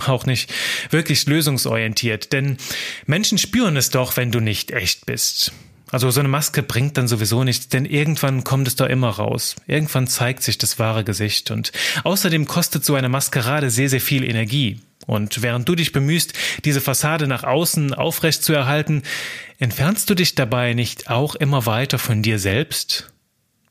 Auch 0.07 0.25
nicht 0.25 0.53
wirklich 0.91 1.27
lösungsorientiert, 1.27 2.33
denn 2.33 2.57
Menschen 3.07 3.39
spüren 3.39 3.77
es 3.77 3.91
doch, 3.91 4.17
wenn 4.17 4.33
du 4.33 4.41
nicht 4.41 4.71
echt 4.71 5.07
bist. 5.07 5.53
Also 5.91 6.11
so 6.11 6.19
eine 6.19 6.29
Maske 6.29 6.63
bringt 6.63 6.97
dann 6.97 7.07
sowieso 7.07 7.45
nichts, 7.45 7.69
denn 7.69 7.85
irgendwann 7.85 8.43
kommt 8.43 8.67
es 8.67 8.75
da 8.75 8.87
immer 8.87 9.11
raus. 9.11 9.55
Irgendwann 9.69 10.09
zeigt 10.09 10.43
sich 10.43 10.59
das 10.59 10.81
wahre 10.81 11.05
Gesicht 11.05 11.53
und 11.53 11.71
außerdem 12.03 12.47
kostet 12.47 12.85
so 12.85 12.97
eine 12.97 13.09
Maskerade 13.09 13.71
sehr, 13.71 13.89
sehr 13.89 14.01
viel 14.01 14.25
Energie. 14.25 14.81
Und 15.07 15.43
während 15.43 15.69
du 15.69 15.75
dich 15.75 15.93
bemühst, 15.93 16.33
diese 16.65 16.81
Fassade 16.81 17.27
nach 17.27 17.45
außen 17.45 17.95
aufrecht 17.95 18.43
zu 18.43 18.53
erhalten, 18.53 19.03
entfernst 19.59 20.09
du 20.09 20.15
dich 20.15 20.35
dabei 20.35 20.75
nicht 20.75 21.11
auch 21.11 21.35
immer 21.35 21.67
weiter 21.67 21.99
von 21.99 22.23
dir 22.23 22.39
selbst? 22.39 23.11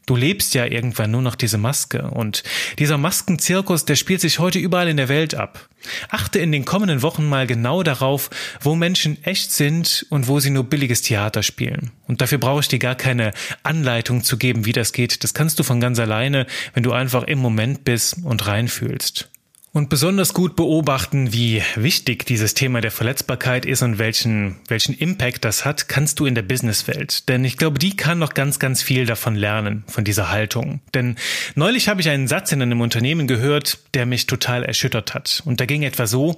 Du 0.06 0.18
lebst 0.18 0.54
ja 0.54 0.66
irgendwann 0.66 1.12
nur 1.12 1.22
noch 1.22 1.36
diese 1.36 1.58
Maske 1.58 2.10
und 2.12 2.44
dieser 2.78 2.98
Maskenzirkus, 2.98 3.86
der 3.86 3.96
spielt 3.96 4.20
sich 4.20 4.38
heute 4.38 4.60
überall 4.60 4.90
in 4.90 4.98
der 4.98 5.08
Welt 5.08 5.34
ab. 5.34 5.70
Achte 6.10 6.40
in 6.40 6.52
den 6.52 6.66
kommenden 6.66 7.02
Wochen 7.02 7.28
mal 7.28 7.48
genau 7.48 7.84
darauf, 7.84 8.30
wo 8.60 8.76
Menschen 8.76 9.24
echt 9.24 9.52
sind 9.54 10.06
und 10.10 10.28
wo 10.28 10.42
sie 10.42 10.50
nur 10.50 10.66
billiges 10.66 11.04
Theater 11.04 11.42
spielen. 11.42 11.92
Und 12.06 12.20
dafür 12.20 12.38
brauche 12.38 12.60
ich 12.60 12.68
dir 12.68 12.80
gar 12.80 12.96
keine 12.96 13.32
Anleitung 13.64 14.24
zu 14.26 14.38
geben, 14.38 14.66
wie 14.66 14.74
das 14.74 14.92
geht. 14.92 15.24
Das 15.24 15.34
kannst 15.34 15.58
du 15.60 15.64
von 15.64 15.80
ganz 15.80 16.00
alleine, 16.00 16.48
wenn 16.74 16.84
du 16.84 16.92
einfach 16.92 17.24
im 17.24 17.40
Moment 17.40 17.86
bist 17.86 18.18
und 18.24 18.46
reinfühlst. 18.46 19.30
Und 19.76 19.90
besonders 19.90 20.36
gut 20.36 20.56
beobachten, 20.56 21.34
wie 21.34 21.64
wichtig 21.76 22.28
dieses 22.28 22.54
Thema 22.54 22.80
der 22.80 22.92
Verletzbarkeit 22.92 23.66
ist 23.66 23.82
und 23.82 23.98
welchen, 23.98 24.60
welchen 24.68 24.94
Impact 24.94 25.44
das 25.44 25.66
hat, 25.66 25.88
kannst 25.88 26.20
du 26.20 26.28
in 26.28 26.36
der 26.36 26.44
Businesswelt. 26.44 27.28
Denn 27.28 27.44
ich 27.44 27.58
glaube, 27.58 27.80
die 27.80 27.98
kann 27.98 28.20
noch 28.20 28.36
ganz, 28.36 28.60
ganz 28.60 28.84
viel 28.84 29.08
davon 29.08 29.34
lernen, 29.34 29.84
von 29.88 30.04
dieser 30.04 30.30
Haltung. 30.30 30.82
Denn 30.94 31.16
neulich 31.56 31.88
habe 31.88 32.02
ich 32.02 32.10
einen 32.10 32.28
Satz 32.28 32.52
in 32.52 32.62
einem 32.62 32.82
Unternehmen 32.82 33.26
gehört, 33.26 33.80
der 33.96 34.06
mich 34.06 34.28
total 34.28 34.64
erschüttert 34.64 35.16
hat. 35.16 35.42
Und 35.44 35.60
da 35.60 35.66
ging 35.66 35.82
etwa 35.82 36.06
so, 36.06 36.38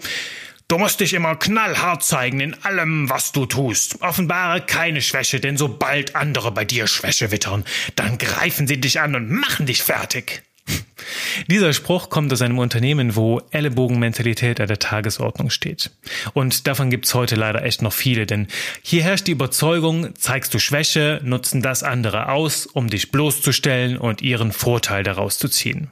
Du 0.70 0.78
musst 0.80 1.00
dich 1.02 1.14
immer 1.14 1.36
knallhart 1.36 2.04
zeigen 2.04 2.40
in 2.40 2.56
allem, 2.64 3.08
was 3.08 3.32
du 3.34 3.46
tust. 3.46 4.02
Offenbare 4.02 4.62
keine 4.62 5.02
Schwäche, 5.02 5.40
denn 5.40 5.58
sobald 5.58 6.16
andere 6.16 6.52
bei 6.52 6.66
dir 6.66 6.88
Schwäche 6.88 7.30
wittern, 7.32 7.66
dann 7.96 8.18
greifen 8.18 8.66
sie 8.66 8.82
dich 8.82 9.00
an 9.00 9.14
und 9.14 9.30
machen 9.30 9.68
dich 9.68 9.84
fertig. 9.84 10.42
Dieser 11.48 11.74
Spruch 11.74 12.10
kommt 12.10 12.32
aus 12.34 12.42
einem 12.42 12.60
Unternehmen, 12.60 13.16
wo 13.16 13.42
Ellenbogenmentalität 13.52 14.60
an 14.60 14.68
der 14.68 14.80
Tagesordnung 14.80 15.50
steht. 15.50 15.92
Und 16.34 16.68
davon 16.68 16.90
gibt's 16.90 17.14
heute 17.14 17.36
leider 17.36 17.64
echt 17.64 17.82
noch 17.82 17.94
viele, 17.94 18.26
denn 18.26 18.48
hier 18.82 19.04
herrscht 19.04 19.28
die 19.28 19.32
Überzeugung, 19.32 20.16
zeigst 20.16 20.54
du 20.54 20.60
Schwäche, 20.60 21.22
nutzen 21.24 21.62
das 21.62 21.84
andere 21.84 22.30
aus, 22.30 22.66
um 22.66 22.90
dich 22.90 23.12
bloßzustellen 23.12 23.98
und 23.98 24.22
ihren 24.22 24.52
Vorteil 24.52 25.04
daraus 25.04 25.38
zu 25.38 25.50
ziehen. 25.50 25.92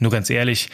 Nur 0.00 0.10
ganz 0.10 0.30
ehrlich, 0.30 0.68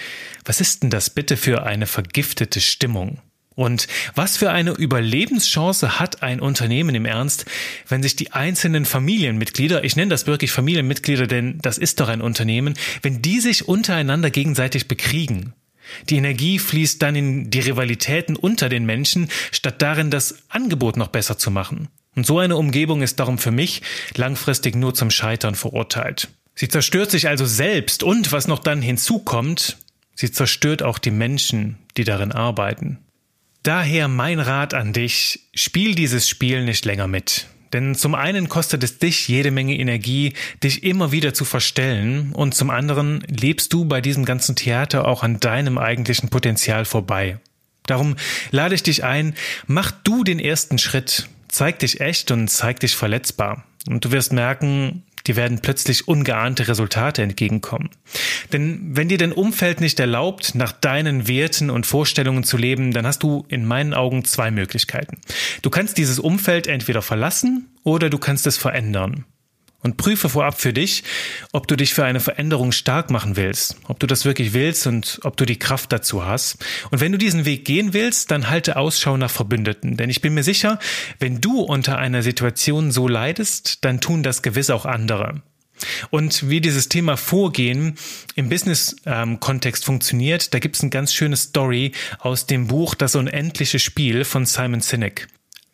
was 0.44 0.60
ist 0.60 0.82
denn 0.82 0.90
das 0.90 1.10
bitte 1.10 1.36
für 1.36 1.64
eine 1.64 1.86
vergiftete 1.86 2.60
Stimmung? 2.60 3.20
Und 3.60 3.88
was 4.14 4.38
für 4.38 4.52
eine 4.52 4.70
Überlebenschance 4.70 6.00
hat 6.00 6.22
ein 6.22 6.40
Unternehmen 6.40 6.94
im 6.94 7.04
Ernst, 7.04 7.44
wenn 7.88 8.02
sich 8.02 8.16
die 8.16 8.32
einzelnen 8.32 8.86
Familienmitglieder, 8.86 9.84
ich 9.84 9.96
nenne 9.96 10.08
das 10.08 10.26
wirklich 10.26 10.50
Familienmitglieder, 10.50 11.26
denn 11.26 11.58
das 11.60 11.76
ist 11.76 12.00
doch 12.00 12.08
ein 12.08 12.22
Unternehmen, 12.22 12.72
wenn 13.02 13.20
die 13.20 13.38
sich 13.38 13.68
untereinander 13.68 14.30
gegenseitig 14.30 14.88
bekriegen? 14.88 15.52
Die 16.08 16.16
Energie 16.16 16.58
fließt 16.58 17.02
dann 17.02 17.14
in 17.14 17.50
die 17.50 17.60
Rivalitäten 17.60 18.34
unter 18.34 18.70
den 18.70 18.86
Menschen, 18.86 19.28
statt 19.52 19.82
darin, 19.82 20.10
das 20.10 20.36
Angebot 20.48 20.96
noch 20.96 21.08
besser 21.08 21.36
zu 21.36 21.50
machen. 21.50 21.88
Und 22.16 22.24
so 22.24 22.38
eine 22.38 22.56
Umgebung 22.56 23.02
ist 23.02 23.20
darum 23.20 23.36
für 23.36 23.50
mich 23.50 23.82
langfristig 24.16 24.74
nur 24.74 24.94
zum 24.94 25.10
Scheitern 25.10 25.54
verurteilt. 25.54 26.30
Sie 26.54 26.68
zerstört 26.68 27.10
sich 27.10 27.28
also 27.28 27.44
selbst 27.44 28.04
und, 28.04 28.32
was 28.32 28.48
noch 28.48 28.60
dann 28.60 28.80
hinzukommt, 28.80 29.76
sie 30.14 30.32
zerstört 30.32 30.82
auch 30.82 30.96
die 30.96 31.10
Menschen, 31.10 31.76
die 31.98 32.04
darin 32.04 32.32
arbeiten. 32.32 33.00
Daher 33.62 34.08
mein 34.08 34.40
Rat 34.40 34.72
an 34.72 34.94
dich, 34.94 35.40
spiel 35.54 35.94
dieses 35.94 36.28
Spiel 36.28 36.64
nicht 36.64 36.86
länger 36.86 37.06
mit. 37.06 37.46
Denn 37.74 37.94
zum 37.94 38.14
einen 38.14 38.48
kostet 38.48 38.82
es 38.82 38.98
dich 38.98 39.28
jede 39.28 39.50
Menge 39.50 39.78
Energie, 39.78 40.32
dich 40.64 40.82
immer 40.82 41.12
wieder 41.12 41.34
zu 41.34 41.44
verstellen, 41.44 42.32
und 42.32 42.54
zum 42.54 42.70
anderen 42.70 43.20
lebst 43.28 43.72
du 43.72 43.84
bei 43.84 44.00
diesem 44.00 44.24
ganzen 44.24 44.56
Theater 44.56 45.06
auch 45.06 45.22
an 45.22 45.40
deinem 45.40 45.78
eigentlichen 45.78 46.30
Potenzial 46.30 46.84
vorbei. 46.84 47.38
Darum 47.86 48.16
lade 48.50 48.74
ich 48.74 48.82
dich 48.82 49.04
ein, 49.04 49.34
mach 49.66 49.90
du 49.90 50.24
den 50.24 50.38
ersten 50.38 50.78
Schritt, 50.78 51.28
zeig 51.48 51.80
dich 51.80 52.00
echt 52.00 52.30
und 52.30 52.48
zeig 52.48 52.80
dich 52.80 52.96
verletzbar. 52.96 53.64
Und 53.86 54.04
du 54.04 54.10
wirst 54.10 54.32
merken, 54.32 55.02
die 55.26 55.36
werden 55.36 55.60
plötzlich 55.60 56.08
ungeahnte 56.08 56.68
Resultate 56.68 57.22
entgegenkommen. 57.22 57.90
Denn 58.52 58.96
wenn 58.96 59.08
dir 59.08 59.18
dein 59.18 59.32
Umfeld 59.32 59.80
nicht 59.80 60.00
erlaubt, 60.00 60.54
nach 60.54 60.72
deinen 60.72 61.28
Werten 61.28 61.70
und 61.70 61.86
Vorstellungen 61.86 62.44
zu 62.44 62.56
leben, 62.56 62.92
dann 62.92 63.06
hast 63.06 63.22
du 63.22 63.44
in 63.48 63.64
meinen 63.64 63.94
Augen 63.94 64.24
zwei 64.24 64.50
Möglichkeiten. 64.50 65.20
Du 65.62 65.70
kannst 65.70 65.98
dieses 65.98 66.18
Umfeld 66.18 66.66
entweder 66.66 67.02
verlassen 67.02 67.68
oder 67.82 68.10
du 68.10 68.18
kannst 68.18 68.46
es 68.46 68.56
verändern. 68.56 69.24
Und 69.82 69.96
prüfe 69.96 70.28
vorab 70.28 70.60
für 70.60 70.72
dich, 70.72 71.04
ob 71.52 71.66
du 71.66 71.76
dich 71.76 71.94
für 71.94 72.04
eine 72.04 72.20
Veränderung 72.20 72.70
stark 72.70 73.10
machen 73.10 73.36
willst, 73.36 73.76
ob 73.88 73.98
du 73.98 74.06
das 74.06 74.26
wirklich 74.26 74.52
willst 74.52 74.86
und 74.86 75.20
ob 75.22 75.38
du 75.38 75.46
die 75.46 75.58
Kraft 75.58 75.90
dazu 75.92 76.24
hast. 76.24 76.58
Und 76.90 77.00
wenn 77.00 77.12
du 77.12 77.18
diesen 77.18 77.46
Weg 77.46 77.64
gehen 77.64 77.94
willst, 77.94 78.30
dann 78.30 78.50
halte 78.50 78.76
Ausschau 78.76 79.16
nach 79.16 79.30
Verbündeten. 79.30 79.96
Denn 79.96 80.10
ich 80.10 80.20
bin 80.20 80.34
mir 80.34 80.42
sicher, 80.42 80.78
wenn 81.18 81.40
du 81.40 81.60
unter 81.60 81.98
einer 81.98 82.22
Situation 82.22 82.92
so 82.92 83.08
leidest, 83.08 83.84
dann 83.84 84.00
tun 84.00 84.22
das 84.22 84.42
gewiss 84.42 84.68
auch 84.68 84.84
andere. 84.84 85.42
Und 86.10 86.48
wie 86.48 86.60
dieses 86.60 86.88
Thema 86.88 87.16
Vorgehen 87.16 87.96
im 88.34 88.48
Business-Kontext 88.48 89.84
funktioniert, 89.84 90.52
da 90.54 90.58
gibt 90.58 90.76
es 90.76 90.82
eine 90.82 90.90
ganz 90.90 91.14
schöne 91.14 91.36
Story 91.36 91.92
aus 92.18 92.46
dem 92.46 92.66
Buch 92.66 92.94
Das 92.94 93.14
unendliche 93.14 93.78
Spiel 93.78 94.24
von 94.24 94.46
Simon 94.46 94.80
Sinek. 94.80 95.28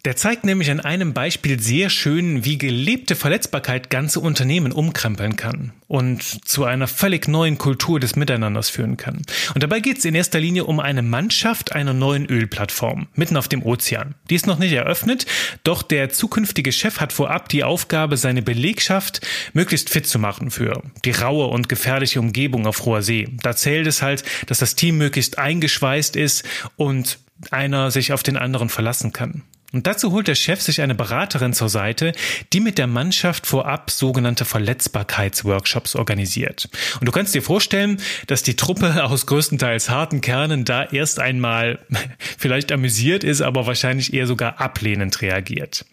Der 0.07 0.15
zeigt 0.15 0.45
nämlich 0.45 0.71
an 0.71 0.79
einem 0.79 1.15
Beispiel 1.15 1.59
sehr 1.59 1.91
schön, 1.91 2.45
wie 2.45 2.59
gelebte 2.59 3.17
Verletzbarkeit 3.17 3.91
ganze 3.91 4.21
Unternehmen 4.21 4.71
umkrempeln 4.71 5.35
kann 5.35 5.73
und 5.89 6.23
zu 6.47 6.63
einer 6.63 6.87
völlig 6.87 7.27
neuen 7.27 7.59
Kultur 7.59 7.99
des 7.99 8.15
Miteinanders 8.15 8.71
führen 8.71 8.97
kann. 8.97 9.23
Und 9.55 9.65
dabei 9.65 9.81
geht 9.81 9.99
es 9.99 10.05
in 10.05 10.15
erster 10.15 10.39
Linie 10.39 10.67
um 10.67 10.79
eine 10.79 11.03
Mannschaft 11.03 11.73
einer 11.73 11.93
neuen 11.93 12.25
Ölplattform 12.27 13.09
mitten 13.17 13.37
auf 13.37 13.49
dem 13.49 13.65
Ozean. 13.65 14.15
Die 14.31 14.37
ist 14.37 14.47
noch 14.47 14.61
nicht 14.61 14.75
eröffnet, 14.75 15.27
doch 15.65 15.83
der 15.83 16.09
zukünftige 16.11 16.71
Chef 16.71 17.01
hat 17.01 17.13
vorab 17.13 17.49
die 17.49 17.65
Aufgabe, 17.65 18.17
seine 18.17 18.43
Belegschaft 18.43 19.27
möglichst 19.55 19.91
fit 19.91 20.07
zu 20.07 20.21
machen 20.21 20.53
für 20.53 20.85
die 21.05 21.11
raue 21.11 21.49
und 21.49 21.69
gefährliche 21.69 22.21
Umgebung 22.21 22.69
auf 22.69 22.85
hoher 22.85 23.03
See. 23.03 23.27
Da 23.43 23.57
zählt 23.57 23.89
es 23.89 24.03
halt, 24.03 24.23
dass 24.47 24.61
das 24.61 24.77
Team 24.77 24.99
möglichst 24.99 25.41
eingeschweißt 25.41 26.15
ist 26.15 26.45
und 26.77 27.19
einer 27.51 27.91
sich 27.91 28.13
auf 28.13 28.23
den 28.23 28.37
anderen 28.37 28.69
verlassen 28.69 29.13
kann. 29.13 29.43
Und 29.76 29.87
dazu 29.87 30.11
holt 30.11 30.26
der 30.26 30.35
Chef 30.35 30.62
sich 30.62 30.80
eine 30.80 30.95
Beraterin 30.95 31.52
zur 31.52 31.68
Seite, 31.68 32.12
die 32.54 32.61
mit 32.61 32.78
der 32.78 32.87
Mannschaft 32.87 33.47
vorab 33.47 33.90
sogenannte 33.90 34.47
Verletzbarkeitsworkshops 34.47 35.97
organisiert. 35.97 36.71
Und 36.99 37.04
du 37.04 37.12
kannst 37.12 37.35
dir 37.35 37.42
vorstellen, 37.42 38.00
dass 38.26 38.42
die 38.42 38.56
Truppe 38.56 39.04
aus 39.04 39.26
größtenteils 39.26 39.90
harten 39.90 40.23
Kernen 40.23 40.64
da 40.64 40.85
erst 40.85 41.21
einmal 41.21 41.78
vielleicht 42.38 42.73
amüsiert 42.73 43.23
ist, 43.23 43.42
aber 43.42 43.66
wahrscheinlich 43.66 44.14
eher 44.14 44.26
sogar 44.26 44.62
ablehnend 44.62 45.21
reagiert. 45.21 45.85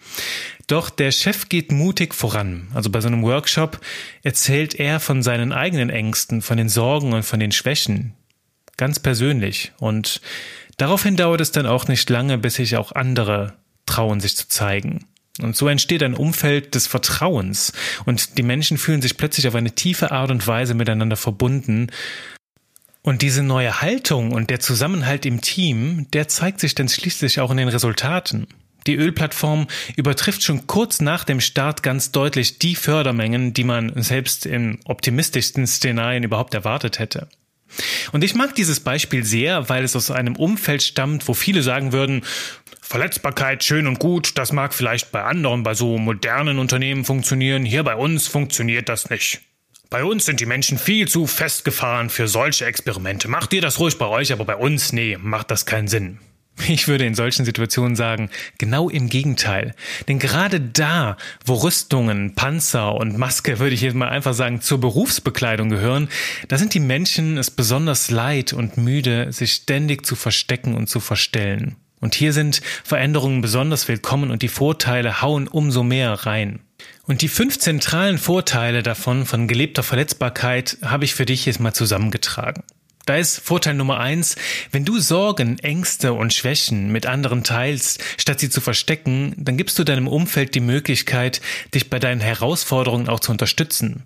Doch 0.67 0.89
der 0.89 1.11
Chef 1.11 1.49
geht 1.49 1.73
mutig 1.73 2.15
voran. 2.15 2.69
Also 2.73 2.89
bei 2.89 3.01
so 3.01 3.09
einem 3.09 3.23
Workshop 3.23 3.81
erzählt 4.21 4.75
er 4.75 5.01
von 5.01 5.21
seinen 5.21 5.51
eigenen 5.51 5.89
Ängsten, 5.89 6.41
von 6.41 6.55
den 6.55 6.69
Sorgen 6.69 7.11
und 7.11 7.23
von 7.23 7.41
den 7.41 7.51
Schwächen. 7.51 8.13
Ganz 8.77 8.99
persönlich. 8.99 9.73
Und 9.77 10.21
daraufhin 10.77 11.17
dauert 11.17 11.41
es 11.41 11.51
dann 11.51 11.65
auch 11.65 11.89
nicht 11.89 12.09
lange, 12.09 12.37
bis 12.37 12.53
sich 12.53 12.77
auch 12.77 12.93
andere 12.93 13.61
trauen, 13.85 14.19
sich 14.19 14.35
zu 14.35 14.47
zeigen. 14.47 15.05
Und 15.41 15.55
so 15.55 15.67
entsteht 15.67 16.03
ein 16.03 16.13
Umfeld 16.13 16.75
des 16.75 16.85
Vertrauens 16.85 17.73
und 18.05 18.37
die 18.37 18.43
Menschen 18.43 18.77
fühlen 18.77 19.01
sich 19.01 19.17
plötzlich 19.17 19.47
auf 19.47 19.55
eine 19.55 19.73
tiefe 19.73 20.11
Art 20.11 20.29
und 20.29 20.45
Weise 20.45 20.75
miteinander 20.75 21.15
verbunden. 21.15 21.87
Und 23.01 23.21
diese 23.21 23.41
neue 23.41 23.81
Haltung 23.81 24.31
und 24.31 24.49
der 24.49 24.59
Zusammenhalt 24.59 25.25
im 25.25 25.41
Team, 25.41 26.07
der 26.13 26.27
zeigt 26.27 26.59
sich 26.59 26.75
dann 26.75 26.87
schließlich 26.87 27.39
auch 27.39 27.51
in 27.51 27.57
den 27.57 27.67
Resultaten. 27.67 28.47
Die 28.85 28.95
Ölplattform 28.95 29.67
übertrifft 29.95 30.43
schon 30.43 30.67
kurz 30.67 31.01
nach 31.01 31.23
dem 31.23 31.39
Start 31.39 31.83
ganz 31.83 32.11
deutlich 32.11 32.59
die 32.59 32.75
Fördermengen, 32.75 33.53
die 33.53 33.63
man 33.63 33.91
selbst 34.01 34.45
in 34.45 34.79
optimistischsten 34.85 35.65
Szenarien 35.67 36.23
überhaupt 36.23 36.53
erwartet 36.53 36.99
hätte. 36.99 37.27
Und 38.11 38.23
ich 38.23 38.35
mag 38.35 38.53
dieses 38.55 38.81
Beispiel 38.81 39.23
sehr, 39.23 39.67
weil 39.69 39.83
es 39.83 39.95
aus 39.95 40.11
einem 40.11 40.35
Umfeld 40.35 40.83
stammt, 40.83 41.27
wo 41.27 41.33
viele 41.33 41.63
sagen 41.63 41.91
würden, 41.91 42.23
Verletzbarkeit 42.93 43.63
schön 43.63 43.88
und 43.88 43.97
gut, 43.97 44.38
das 44.38 44.51
mag 44.51 44.71
vielleicht 44.71 45.12
bei 45.12 45.23
anderen, 45.23 45.63
bei 45.63 45.73
so 45.73 45.97
modernen 45.97 46.59
Unternehmen 46.59 47.05
funktionieren, 47.05 47.65
hier 47.65 47.81
bei 47.81 47.95
uns 47.95 48.27
funktioniert 48.27 48.88
das 48.88 49.09
nicht. 49.09 49.41
Bei 49.89 50.03
uns 50.03 50.25
sind 50.25 50.39
die 50.39 50.45
Menschen 50.45 50.77
viel 50.77 51.07
zu 51.07 51.25
festgefahren 51.25 52.12
für 52.12 52.27
solche 52.27 52.65
Experimente. 52.65 53.27
Macht 53.27 53.51
ihr 53.53 53.62
das 53.62 53.79
ruhig 53.79 53.97
bei 53.97 54.05
euch, 54.05 54.31
aber 54.31 54.45
bei 54.45 54.55
uns, 54.55 54.93
nee, 54.93 55.17
macht 55.19 55.50
das 55.50 55.65
keinen 55.65 55.88
Sinn. 55.88 56.19
Ich 56.67 56.88
würde 56.88 57.07
in 57.07 57.15
solchen 57.15 57.45
Situationen 57.45 57.95
sagen, 57.95 58.29
genau 58.59 58.89
im 58.89 59.09
Gegenteil. 59.09 59.73
Denn 60.08 60.19
gerade 60.19 60.62
da, 60.62 61.17
wo 61.47 61.56
Rüstungen, 61.56 62.36
Panzer 62.36 62.93
und 62.93 63.17
Maske, 63.17 63.58
würde 63.58 63.73
ich 63.73 63.82
jetzt 63.82 63.95
mal 63.95 64.10
einfach 64.10 64.36
sagen, 64.36 64.62
zur 64.62 64.79
Berufsbekleidung 64.79 65.69
gehören, 65.69 66.10
da 66.47 66.60
sind 66.60 66.75
die 66.75 66.79
Menschen 66.79 67.39
es 67.39 67.49
besonders 67.49 68.12
leid 68.12 68.53
und 68.53 68.77
müde, 68.77 69.34
sich 69.34 69.53
ständig 69.53 70.06
zu 70.06 70.15
verstecken 70.15 70.75
und 70.75 70.89
zu 70.89 70.99
verstellen. 70.99 71.77
Und 72.03 72.15
hier 72.15 72.33
sind 72.33 72.61
Veränderungen 72.83 73.39
besonders 73.39 73.87
willkommen 73.87 74.29
und 74.29 74.41
die 74.41 74.49
Vorteile 74.49 75.21
hauen 75.21 75.47
umso 75.47 75.83
mehr 75.83 76.11
rein. 76.11 76.59
Und 77.07 77.21
die 77.21 77.29
fünf 77.29 77.59
zentralen 77.59 78.17
Vorteile 78.17 78.83
davon 78.83 79.25
von 79.25 79.47
gelebter 79.47 79.83
Verletzbarkeit 79.83 80.79
habe 80.81 81.05
ich 81.05 81.15
für 81.15 81.23
dich 81.23 81.45
jetzt 81.45 81.61
mal 81.61 81.71
zusammengetragen. 81.71 82.63
Da 83.05 83.15
ist 83.15 83.39
Vorteil 83.39 83.75
Nummer 83.75 84.01
eins, 84.01 84.35
wenn 84.71 84.83
du 84.83 84.99
Sorgen, 84.99 85.59
Ängste 85.59 86.11
und 86.11 86.33
Schwächen 86.33 86.91
mit 86.91 87.05
anderen 87.05 87.45
teilst, 87.45 88.03
statt 88.17 88.41
sie 88.41 88.49
zu 88.49 88.59
verstecken, 88.59 89.33
dann 89.37 89.55
gibst 89.55 89.79
du 89.79 89.85
deinem 89.85 90.09
Umfeld 90.09 90.55
die 90.55 90.59
Möglichkeit, 90.59 91.39
dich 91.73 91.89
bei 91.89 91.99
deinen 91.99 92.19
Herausforderungen 92.19 93.07
auch 93.07 93.21
zu 93.21 93.31
unterstützen. 93.31 94.03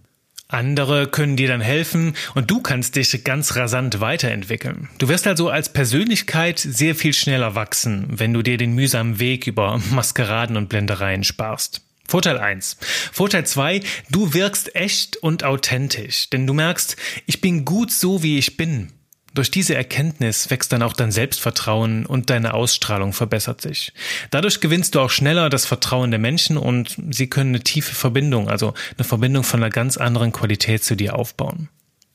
Andere 0.49 1.07
können 1.07 1.35
dir 1.35 1.49
dann 1.49 1.59
helfen 1.59 2.13
und 2.33 2.49
du 2.49 2.61
kannst 2.61 2.95
dich 2.95 3.23
ganz 3.25 3.55
rasant 3.57 3.99
weiterentwickeln. 3.99 4.87
Du 4.97 5.09
wirst 5.09 5.27
also 5.27 5.49
als 5.49 5.73
Persönlichkeit 5.73 6.57
sehr 6.59 6.95
viel 6.95 7.13
schneller 7.13 7.53
wachsen, 7.55 8.05
wenn 8.09 8.33
du 8.33 8.41
dir 8.41 8.57
den 8.57 8.73
mühsamen 8.73 9.19
Weg 9.19 9.47
über 9.47 9.81
Maskeraden 9.91 10.55
und 10.55 10.69
Blendereien 10.69 11.25
sparst. 11.25 11.81
Vorteil 12.07 12.37
eins. 12.37 12.77
Vorteil 13.11 13.45
zwei: 13.45 13.81
du 14.09 14.33
wirkst 14.33 14.73
echt 14.75 15.17
und 15.17 15.43
authentisch, 15.43 16.29
denn 16.29 16.47
du 16.47 16.53
merkst, 16.53 16.95
ich 17.25 17.41
bin 17.41 17.65
gut 17.65 17.91
so, 17.91 18.23
wie 18.23 18.37
ich 18.37 18.55
bin. 18.55 18.93
Durch 19.37 19.51
diese 19.51 19.75
Erkenntnis 19.75 20.49
wächst 20.49 20.73
dann 20.73 20.81
auch 20.81 20.93
dein 20.93 21.11
Selbstvertrauen 21.11 22.07
und 22.07 22.31
deine 22.31 22.55
Ausstrahlung 22.55 23.13
verbessert 23.13 23.61
sich. 23.61 23.93
Dadurch 24.31 24.61
gewinnst 24.61 24.95
du 24.95 24.99
auch 24.99 25.11
schneller 25.11 25.51
das 25.51 25.67
Vertrauen 25.67 26.09
der 26.09 26.19
Menschen 26.19 26.57
und 26.57 26.97
sie 27.11 27.27
können 27.27 27.51
eine 27.51 27.63
tiefe 27.63 27.93
Verbindung, 27.93 28.49
also 28.49 28.73
eine 28.97 29.03
Verbindung 29.03 29.43
von 29.43 29.61
einer 29.61 29.69
ganz 29.69 29.95
anderen 29.97 30.31
Qualität 30.31 30.83
zu 30.83 30.95
dir 30.95 31.15
aufbauen. 31.15 31.69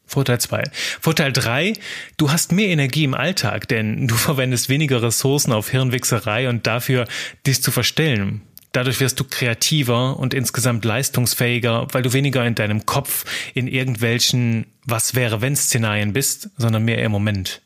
Vorteil 0.04 0.40
zwei. 0.40 0.64
Vorteil 1.00 1.32
drei: 1.32 1.74
du 2.16 2.32
hast 2.32 2.50
mehr 2.50 2.70
Energie 2.70 3.04
im 3.04 3.14
Alltag, 3.14 3.68
denn 3.68 4.08
du 4.08 4.14
verwendest 4.16 4.68
weniger 4.68 5.00
Ressourcen 5.00 5.52
auf 5.52 5.70
Hirnwichserei 5.70 6.48
und 6.48 6.66
dafür, 6.66 7.06
dich 7.46 7.62
zu 7.62 7.70
verstellen. 7.70 8.42
Dadurch 8.72 8.98
wirst 8.98 9.20
du 9.20 9.24
kreativer 9.24 10.18
und 10.18 10.34
insgesamt 10.34 10.84
leistungsfähiger, 10.84 11.86
weil 11.92 12.02
du 12.02 12.14
weniger 12.14 12.44
in 12.44 12.56
deinem 12.56 12.84
Kopf 12.84 13.26
in 13.54 13.68
irgendwelchen 13.68 14.66
Was 14.84 15.14
wäre 15.14 15.40
wenn 15.40 15.56
Szenarien 15.56 16.12
bist, 16.12 16.50
sondern 16.56 16.84
mehr 16.84 17.02
im 17.02 17.12
Moment. 17.12 17.62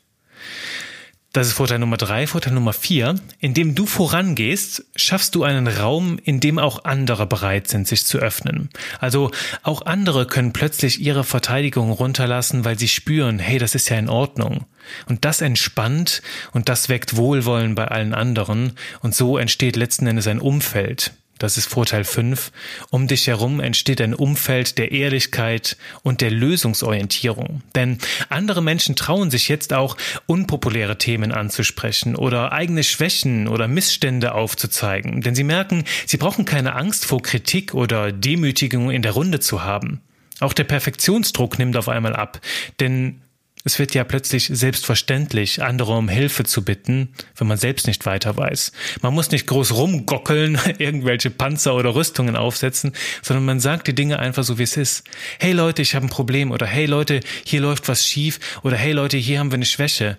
Das 1.33 1.45
ist 1.45 1.53
Vorteil 1.53 1.77
Nummer 1.77 1.97
drei. 1.97 2.25
Vorteil 2.25 2.53
Nummer 2.53 2.73
vier. 2.73 3.13
Indem 3.39 3.75
du 3.75 3.85
vorangehst, 3.85 4.85
schaffst 4.95 5.35
du 5.35 5.43
einen 5.43 5.67
Raum, 5.67 6.19
in 6.23 6.39
dem 6.39 6.57
auch 6.57 6.85
andere 6.85 7.27
bereit 7.27 7.67
sind, 7.67 7.87
sich 7.87 8.05
zu 8.05 8.17
öffnen. 8.17 8.69
Also 8.99 9.29
auch 9.61 9.85
andere 9.85 10.25
können 10.25 10.51
plötzlich 10.51 10.99
ihre 10.99 11.23
Verteidigung 11.23 11.91
runterlassen, 11.91 12.65
weil 12.65 12.79
sie 12.79 12.87
spüren, 12.87 13.37
hey, 13.37 13.59
das 13.59 13.75
ist 13.75 13.89
ja 13.89 13.97
in 13.97 14.09
Ordnung. 14.09 14.65
Und 15.07 15.25
das 15.25 15.41
entspannt 15.41 16.23
und 16.53 16.69
das 16.69 16.89
weckt 16.89 17.17
Wohlwollen 17.17 17.75
bei 17.75 17.87
allen 17.87 18.15
anderen. 18.15 18.73
Und 19.01 19.13
so 19.13 19.37
entsteht 19.37 19.75
letzten 19.75 20.07
Endes 20.07 20.25
ein 20.25 20.39
Umfeld, 20.39 21.13
das 21.39 21.57
ist 21.57 21.67
Vorteil 21.67 22.03
5, 22.03 22.51
um 22.89 23.07
dich 23.07 23.27
herum 23.27 23.59
entsteht 23.59 24.01
ein 24.01 24.13
Umfeld 24.13 24.77
der 24.77 24.91
Ehrlichkeit 24.91 25.77
und 26.03 26.21
der 26.21 26.31
Lösungsorientierung. 26.31 27.61
Denn 27.75 27.97
andere 28.29 28.61
Menschen 28.61 28.95
trauen 28.95 29.31
sich 29.31 29.47
jetzt 29.47 29.73
auch, 29.73 29.97
unpopuläre 30.25 30.97
Themen 30.97 31.31
anzusprechen 31.31 32.15
oder 32.15 32.51
eigene 32.51 32.83
Schwächen 32.83 33.47
oder 33.47 33.67
Missstände 33.67 34.33
aufzuzeigen. 34.33 35.21
Denn 35.21 35.35
sie 35.35 35.43
merken, 35.43 35.83
sie 36.05 36.17
brauchen 36.17 36.45
keine 36.45 36.75
Angst 36.75 37.05
vor 37.05 37.21
Kritik 37.21 37.73
oder 37.73 38.11
Demütigung 38.11 38.91
in 38.91 39.01
der 39.01 39.11
Runde 39.11 39.39
zu 39.39 39.63
haben. 39.63 40.01
Auch 40.39 40.53
der 40.53 40.65
Perfektionsdruck 40.65 41.57
nimmt 41.57 41.77
auf 41.77 41.89
einmal 41.89 42.15
ab, 42.15 42.41
denn 42.79 43.21
es 43.67 43.79
wird 43.79 43.93
ja 43.93 44.05
plötzlich 44.05 44.49
selbstverständlich, 44.51 45.61
andere 45.61 45.91
um 45.91 46.07
Hilfe 46.07 46.45
zu 46.45 46.63
bitten, 46.63 47.09
wenn 47.35 47.47
man 47.47 47.57
selbst 47.57 47.85
nicht 47.85 48.05
weiter 48.05 48.37
weiß. 48.37 48.71
Man 49.01 49.13
muss 49.13 49.29
nicht 49.29 49.45
groß 49.45 49.73
rumgockeln, 49.73 50.57
irgendwelche 50.77 51.29
Panzer 51.29 51.75
oder 51.75 51.93
Rüstungen 51.93 52.37
aufsetzen, 52.37 52.93
sondern 53.21 53.43
man 53.43 53.59
sagt 53.59 53.87
die 53.87 53.93
Dinge 53.93 54.19
einfach 54.19 54.45
so, 54.45 54.57
wie 54.57 54.63
es 54.63 54.77
ist. 54.77 55.03
Hey 55.37 55.51
Leute, 55.51 55.81
ich 55.81 55.95
habe 55.95 56.05
ein 56.05 56.09
Problem 56.09 56.51
oder 56.51 56.65
hey 56.65 56.85
Leute, 56.85 57.19
hier 57.43 57.59
läuft 57.59 57.89
was 57.89 58.07
schief 58.07 58.39
oder 58.63 58.77
hey 58.77 58.93
Leute, 58.93 59.17
hier 59.17 59.39
haben 59.39 59.51
wir 59.51 59.55
eine 59.55 59.65
Schwäche. 59.65 60.17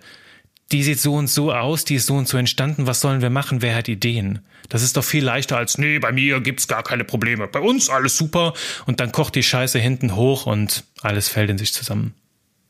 Die 0.71 0.83
sieht 0.83 1.01
so 1.01 1.15
und 1.15 1.29
so 1.29 1.51
aus, 1.51 1.87
die 1.87 1.95
ist 1.95 2.05
so 2.05 2.17
und 2.17 2.29
so 2.29 2.37
entstanden, 2.37 2.87
was 2.87 3.01
sollen 3.01 3.23
wir 3.23 3.31
machen, 3.31 3.63
wer 3.63 3.75
hat 3.75 3.89
Ideen? 3.89 4.41
Das 4.69 4.83
ist 4.83 4.99
doch 4.99 5.05
viel 5.05 5.25
leichter 5.25 5.57
als, 5.57 5.79
nee, 5.79 5.99
bei 5.99 6.13
mir 6.13 6.41
gibt's 6.43 6.69
gar 6.69 6.83
keine 6.83 7.05
Probleme, 7.05 7.47
bei 7.47 7.61
uns 7.61 7.89
alles 7.89 8.19
super 8.19 8.53
und 8.85 9.01
dann 9.01 9.11
kocht 9.11 9.37
die 9.37 9.43
Scheiße 9.43 9.79
hinten 9.79 10.17
hoch 10.17 10.45
und 10.45 10.85
alles 11.01 11.31
fällt 11.31 11.49
in 11.49 11.57
sich 11.57 11.73
zusammen. 11.73 12.13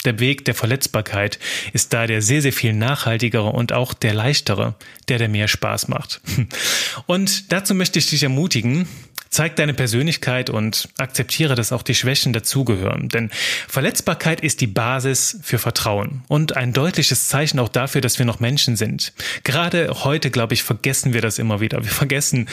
Der 0.05 0.21
Weg 0.21 0.45
der 0.45 0.55
Verletzbarkeit 0.55 1.41
ist 1.73 1.93
da 1.93 2.07
der 2.07 2.23
sehr, 2.23 2.41
sehr 2.41 2.53
viel 2.53 2.73
nachhaltigere 2.73 3.49
und 3.49 3.73
auch 3.73 3.95
der 3.95 4.15
leichtere, 4.15 4.77
der, 5.09 5.19
der 5.19 5.29
mehr 5.29 5.49
Spaß 5.49 5.89
macht. 5.89 6.21
Und 7.07 7.53
dazu 7.53 7.75
möchte 7.75 7.99
ich 7.99 8.07
dich 8.07 8.23
ermutigen, 8.23 8.87
Zeig 9.31 9.57
deine 9.57 9.75
Persönlichkeit 9.75 10.51
und 10.51 10.89
akzeptiere, 10.99 11.55
dass 11.55 11.73
auch 11.73 11.83
die 11.83 11.95
Schwächen 11.95 12.33
dazugehören. 12.33 13.09
Denn 13.09 13.31
Verletzbarkeit 13.69 14.41
ist 14.41 14.61
die 14.61 14.67
Basis 14.67 15.39
für 15.43 15.59
Vertrauen 15.59 16.23
und 16.29 16.57
ein 16.57 16.73
deutliches 16.73 17.29
Zeichen 17.29 17.59
auch 17.59 17.69
dafür, 17.69 18.01
dass 18.01 18.19
wir 18.19 18.27
noch 18.27 18.41
Menschen 18.41 18.77
sind. 18.77 19.13
Gerade 19.45 19.91
heute, 20.05 20.31
glaube 20.31 20.55
ich, 20.55 20.63
vergessen 20.63 21.13
wir 21.13 21.21
das 21.21 21.39
immer 21.39 21.61
wieder. 21.61 21.85
Wir 21.85 21.91
vergessen, 21.91 22.49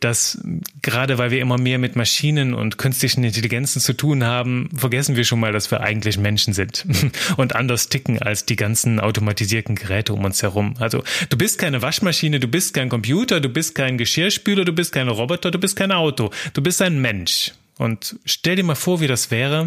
dass 0.00 0.38
gerade 0.82 1.18
weil 1.18 1.30
wir 1.30 1.40
immer 1.40 1.58
mehr 1.58 1.78
mit 1.78 1.96
Maschinen 1.96 2.54
und 2.54 2.78
künstlichen 2.78 3.24
Intelligenzen 3.24 3.80
zu 3.80 3.94
tun 3.94 4.24
haben, 4.24 4.68
vergessen 4.74 5.16
wir 5.16 5.24
schon 5.24 5.40
mal, 5.40 5.52
dass 5.52 5.70
wir 5.70 5.80
eigentlich 5.80 6.18
Menschen 6.18 6.52
sind 6.52 6.86
und 7.36 7.54
anders 7.56 7.88
ticken 7.88 8.20
als 8.20 8.44
die 8.44 8.56
ganzen 8.56 9.00
automatisierten 9.00 9.74
Geräte 9.74 10.12
um 10.12 10.24
uns 10.24 10.42
herum. 10.42 10.74
Also 10.78 11.02
du 11.28 11.36
bist 11.36 11.58
keine 11.58 11.82
Waschmaschine, 11.82 12.40
du 12.40 12.48
bist 12.48 12.74
kein 12.74 12.88
Computer, 12.88 13.40
du 13.40 13.48
bist 13.48 13.74
kein 13.74 13.98
Geschirrspüler, 13.98 14.64
du 14.64 14.72
bist 14.72 14.92
kein 14.92 15.08
Roboter, 15.08 15.50
du 15.50 15.58
bist 15.58 15.76
kein 15.76 15.92
Auto. 15.92 16.09
Auto. 16.10 16.30
Du 16.54 16.62
bist 16.62 16.82
ein 16.82 17.00
Mensch. 17.00 17.52
Und 17.78 18.16
stell 18.24 18.56
dir 18.56 18.64
mal 18.64 18.74
vor, 18.74 19.00
wie 19.00 19.06
das 19.06 19.30
wäre, 19.30 19.66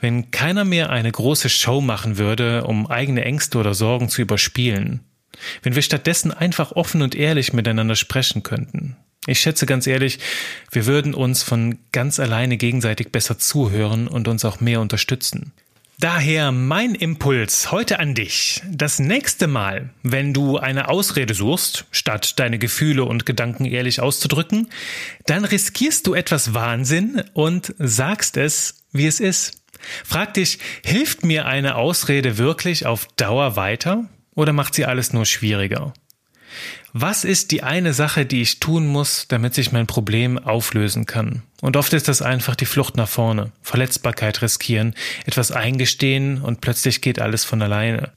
wenn 0.00 0.30
keiner 0.30 0.64
mehr 0.64 0.88
eine 0.88 1.10
große 1.10 1.48
Show 1.48 1.80
machen 1.80 2.16
würde, 2.16 2.64
um 2.64 2.86
eigene 2.86 3.24
Ängste 3.24 3.58
oder 3.58 3.74
Sorgen 3.74 4.08
zu 4.08 4.22
überspielen. 4.22 5.00
Wenn 5.62 5.74
wir 5.74 5.82
stattdessen 5.82 6.30
einfach 6.30 6.72
offen 6.72 7.02
und 7.02 7.14
ehrlich 7.14 7.52
miteinander 7.52 7.96
sprechen 7.96 8.42
könnten. 8.42 8.96
Ich 9.26 9.40
schätze 9.40 9.66
ganz 9.66 9.86
ehrlich, 9.86 10.20
wir 10.70 10.86
würden 10.86 11.12
uns 11.12 11.42
von 11.42 11.78
ganz 11.92 12.20
alleine 12.20 12.56
gegenseitig 12.56 13.10
besser 13.10 13.36
zuhören 13.36 14.06
und 14.08 14.28
uns 14.28 14.44
auch 14.44 14.60
mehr 14.60 14.80
unterstützen. 14.80 15.52
Daher 16.00 16.50
mein 16.50 16.94
Impuls 16.94 17.72
heute 17.72 17.98
an 17.98 18.14
dich. 18.14 18.62
Das 18.70 19.00
nächste 19.00 19.46
Mal, 19.46 19.90
wenn 20.02 20.32
du 20.32 20.56
eine 20.56 20.88
Ausrede 20.88 21.34
suchst, 21.34 21.84
statt 21.90 22.38
deine 22.38 22.58
Gefühle 22.58 23.04
und 23.04 23.26
Gedanken 23.26 23.66
ehrlich 23.66 24.00
auszudrücken, 24.00 24.70
dann 25.26 25.44
riskierst 25.44 26.06
du 26.06 26.14
etwas 26.14 26.54
Wahnsinn 26.54 27.22
und 27.34 27.74
sagst 27.76 28.38
es, 28.38 28.86
wie 28.92 29.06
es 29.06 29.20
ist. 29.20 29.62
Frag 30.02 30.32
dich, 30.32 30.58
hilft 30.82 31.22
mir 31.22 31.44
eine 31.44 31.74
Ausrede 31.74 32.38
wirklich 32.38 32.86
auf 32.86 33.06
Dauer 33.16 33.56
weiter 33.56 34.08
oder 34.34 34.54
macht 34.54 34.76
sie 34.76 34.86
alles 34.86 35.12
nur 35.12 35.26
schwieriger? 35.26 35.92
Was 36.92 37.24
ist 37.24 37.50
die 37.50 37.62
eine 37.62 37.92
Sache, 37.92 38.26
die 38.26 38.42
ich 38.42 38.58
tun 38.58 38.86
muss, 38.86 39.26
damit 39.28 39.54
sich 39.54 39.72
mein 39.72 39.86
Problem 39.86 40.38
auflösen 40.38 41.06
kann? 41.06 41.42
Und 41.60 41.76
oft 41.76 41.92
ist 41.92 42.08
das 42.08 42.22
einfach 42.22 42.56
die 42.56 42.66
Flucht 42.66 42.96
nach 42.96 43.08
vorne, 43.08 43.52
Verletzbarkeit 43.62 44.42
riskieren, 44.42 44.94
etwas 45.26 45.52
eingestehen 45.52 46.42
und 46.42 46.60
plötzlich 46.60 47.00
geht 47.00 47.20
alles 47.20 47.44
von 47.44 47.62
alleine. 47.62 48.12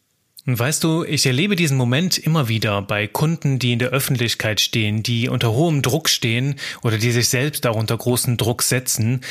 Und 0.46 0.60
weißt 0.60 0.84
du, 0.84 1.06
ich 1.06 1.26
erlebe 1.26 1.56
diesen 1.56 1.78
Moment 1.78 2.18
immer 2.18 2.50
wieder 2.50 2.82
bei 2.82 3.08
Kunden, 3.08 3.60
die 3.60 3.72
in 3.72 3.80
der 3.80 3.90
Öffentlichkeit 3.90 4.60
stehen, 4.60 5.02
die 5.02 5.30
unter 5.30 5.54
hohem 5.54 5.82
Druck 5.82 6.10
stehen 6.10 6.56
oder 6.82 6.98
die 6.98 7.12
sich 7.12 7.30
selbst 7.30 7.66
auch 7.66 7.78
unter 7.78 7.98
großen 7.98 8.36
Druck 8.36 8.62
setzen, 8.62 9.22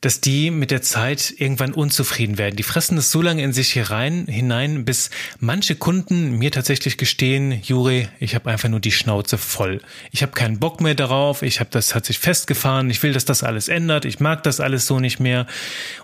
dass 0.00 0.20
die 0.20 0.50
mit 0.50 0.70
der 0.70 0.82
Zeit 0.82 1.34
irgendwann 1.38 1.72
unzufrieden 1.72 2.38
werden. 2.38 2.56
Die 2.56 2.62
fressen 2.62 2.96
das 2.96 3.10
so 3.10 3.22
lange 3.22 3.42
in 3.42 3.52
sich 3.52 3.72
hier 3.72 3.90
rein, 3.90 4.26
hinein, 4.28 4.84
bis 4.84 5.10
manche 5.40 5.74
Kunden 5.74 6.38
mir 6.38 6.50
tatsächlich 6.50 6.96
gestehen, 6.96 7.60
Juri, 7.62 8.08
ich 8.20 8.34
habe 8.34 8.50
einfach 8.50 8.68
nur 8.68 8.80
die 8.80 8.92
Schnauze 8.92 9.38
voll. 9.38 9.80
Ich 10.12 10.22
habe 10.22 10.32
keinen 10.32 10.58
Bock 10.58 10.80
mehr 10.80 10.94
darauf, 10.94 11.42
ich 11.42 11.60
habe 11.60 11.70
das 11.70 11.94
hat 11.94 12.06
sich 12.06 12.18
festgefahren, 12.18 12.90
ich 12.90 13.02
will, 13.02 13.12
dass 13.12 13.24
das 13.24 13.42
alles 13.42 13.68
ändert, 13.68 14.04
ich 14.04 14.20
mag 14.20 14.42
das 14.42 14.60
alles 14.60 14.86
so 14.86 15.00
nicht 15.00 15.20
mehr. 15.20 15.46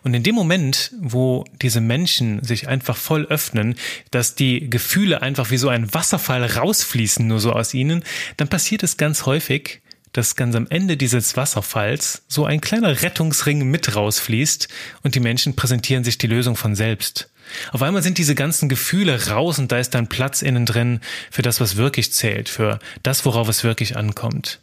Und 0.02 0.14
in 0.14 0.22
dem 0.22 0.34
Moment, 0.34 0.92
wo 1.00 1.44
diese 1.62 1.80
Menschen 1.80 2.42
sich 2.42 2.68
einfach 2.68 2.96
voll 2.96 3.26
öffnen, 3.26 3.76
dass 4.10 4.34
die 4.34 4.68
Gefühle 4.68 5.22
einfach 5.22 5.50
wie 5.50 5.56
so 5.56 5.68
ein 5.68 5.92
Wasserfall 5.94 6.44
rausfließen 6.44 7.26
nur 7.26 7.40
so 7.40 7.52
aus 7.52 7.74
ihnen, 7.74 8.02
dann 8.36 8.48
passiert 8.48 8.82
es 8.82 8.96
ganz 8.96 9.26
häufig, 9.26 9.80
dass 10.14 10.36
ganz 10.36 10.54
am 10.54 10.66
Ende 10.70 10.96
dieses 10.96 11.36
Wasserfalls 11.36 12.22
so 12.28 12.46
ein 12.46 12.62
kleiner 12.62 13.02
Rettungsring 13.02 13.68
mit 13.70 13.94
rausfließt 13.94 14.68
und 15.02 15.14
die 15.14 15.20
Menschen 15.20 15.54
präsentieren 15.54 16.04
sich 16.04 16.16
die 16.16 16.28
Lösung 16.28 16.56
von 16.56 16.74
selbst. 16.74 17.30
Auf 17.72 17.82
einmal 17.82 18.02
sind 18.02 18.16
diese 18.16 18.34
ganzen 18.34 18.70
Gefühle 18.70 19.28
raus 19.28 19.58
und 19.58 19.70
da 19.70 19.78
ist 19.78 19.90
dann 19.90 20.08
Platz 20.08 20.40
innen 20.40 20.64
drin 20.64 21.00
für 21.30 21.42
das, 21.42 21.60
was 21.60 21.76
wirklich 21.76 22.12
zählt, 22.12 22.48
für 22.48 22.78
das, 23.02 23.24
worauf 23.26 23.48
es 23.48 23.64
wirklich 23.64 23.96
ankommt. 23.96 24.60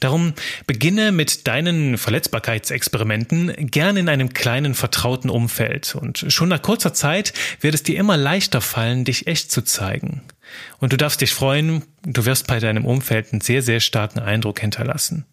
Darum 0.00 0.34
beginne 0.66 1.12
mit 1.12 1.46
deinen 1.46 1.96
Verletzbarkeitsexperimenten 1.96 3.70
gern 3.70 3.96
in 3.96 4.08
einem 4.08 4.34
kleinen 4.34 4.74
vertrauten 4.74 5.30
Umfeld 5.30 5.94
und 5.94 6.26
schon 6.28 6.50
nach 6.50 6.60
kurzer 6.60 6.92
Zeit 6.92 7.32
wird 7.60 7.74
es 7.74 7.82
dir 7.82 7.98
immer 7.98 8.18
leichter 8.18 8.60
fallen, 8.60 9.04
dich 9.04 9.26
echt 9.26 9.50
zu 9.50 9.62
zeigen. 9.62 10.20
Und 10.78 10.92
du 10.92 10.96
darfst 10.96 11.20
dich 11.20 11.32
freuen, 11.32 11.82
du 12.04 12.24
wirst 12.24 12.46
bei 12.46 12.58
deinem 12.60 12.84
Umfeld 12.84 13.32
einen 13.32 13.40
sehr, 13.40 13.62
sehr 13.62 13.80
starken 13.80 14.18
Eindruck 14.20 14.60
hinterlassen. 14.60 15.26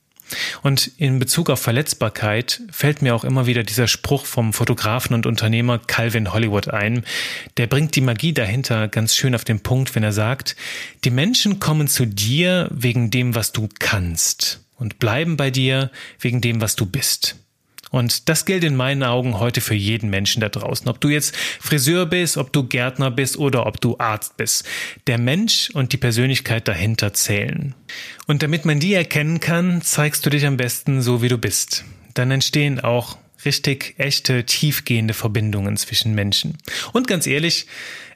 Und 0.62 0.92
in 0.98 1.20
Bezug 1.20 1.50
auf 1.50 1.62
Verletzbarkeit 1.62 2.62
fällt 2.72 3.02
mir 3.02 3.14
auch 3.14 3.24
immer 3.24 3.46
wieder 3.46 3.64
dieser 3.64 3.88
Spruch 3.88 4.26
vom 4.26 4.54
Fotografen 4.54 5.14
und 5.14 5.26
Unternehmer 5.26 5.80
Calvin 5.80 6.34
Hollywood 6.34 6.70
ein. 6.70 7.04
Der 7.58 7.68
bringt 7.68 7.96
die 7.96 8.02
Magie 8.02 8.34
dahinter 8.34 8.88
ganz 8.88 9.16
schön 9.16 9.36
auf 9.36 9.44
den 9.44 9.60
Punkt, 9.60 9.96
wenn 9.96 10.04
er 10.04 10.14
sagt, 10.14 10.56
die 11.04 11.12
Menschen 11.12 11.60
kommen 11.60 11.88
zu 11.88 12.06
dir 12.06 12.70
wegen 12.72 13.12
dem, 13.12 13.36
was 13.36 13.52
du 13.52 13.70
kannst 13.80 14.62
und 14.78 15.00
bleiben 15.00 15.38
bei 15.38 15.52
dir 15.52 15.92
wegen 16.20 16.42
dem, 16.42 16.62
was 16.62 16.76
du 16.76 16.86
bist. 16.86 17.36
Und 17.94 18.28
das 18.28 18.46
gilt 18.46 18.64
in 18.64 18.76
meinen 18.76 19.04
Augen 19.04 19.40
heute 19.40 19.62
für 19.62 19.76
jeden 19.76 20.10
Menschen 20.10 20.42
da 20.42 20.50
draußen. 20.50 20.90
Ob 20.90 21.00
du 21.00 21.10
jetzt 21.10 21.38
Friseur 21.38 22.08
bist, 22.08 22.38
ob 22.38 22.52
du 22.52 22.64
Gärtner 22.64 23.12
bist 23.12 23.38
oder 23.38 23.68
ob 23.68 23.80
du 23.80 24.00
Arzt 24.00 24.36
bist. 24.36 24.66
Der 25.06 25.20
Mensch 25.20 25.70
und 25.76 25.94
die 25.94 25.98
Persönlichkeit 25.98 26.68
dahinter 26.68 27.14
zählen. 27.14 27.76
Und 28.26 28.42
damit 28.42 28.66
man 28.66 28.80
die 28.80 28.96
erkennen 28.96 29.40
kann, 29.40 29.84
zeigst 29.84 30.26
du 30.26 30.32
dich 30.32 30.48
am 30.48 30.58
besten 30.58 31.04
so, 31.04 31.22
wie 31.22 31.28
du 31.28 31.38
bist. 31.38 31.86
Dann 32.16 32.32
entstehen 32.32 32.80
auch 32.80 33.18
richtig 33.46 33.94
echte, 34.00 34.44
tiefgehende 34.44 35.14
Verbindungen 35.14 35.78
zwischen 35.78 36.16
Menschen. 36.16 36.58
Und 36.94 37.08
ganz 37.08 37.28
ehrlich, 37.28 37.68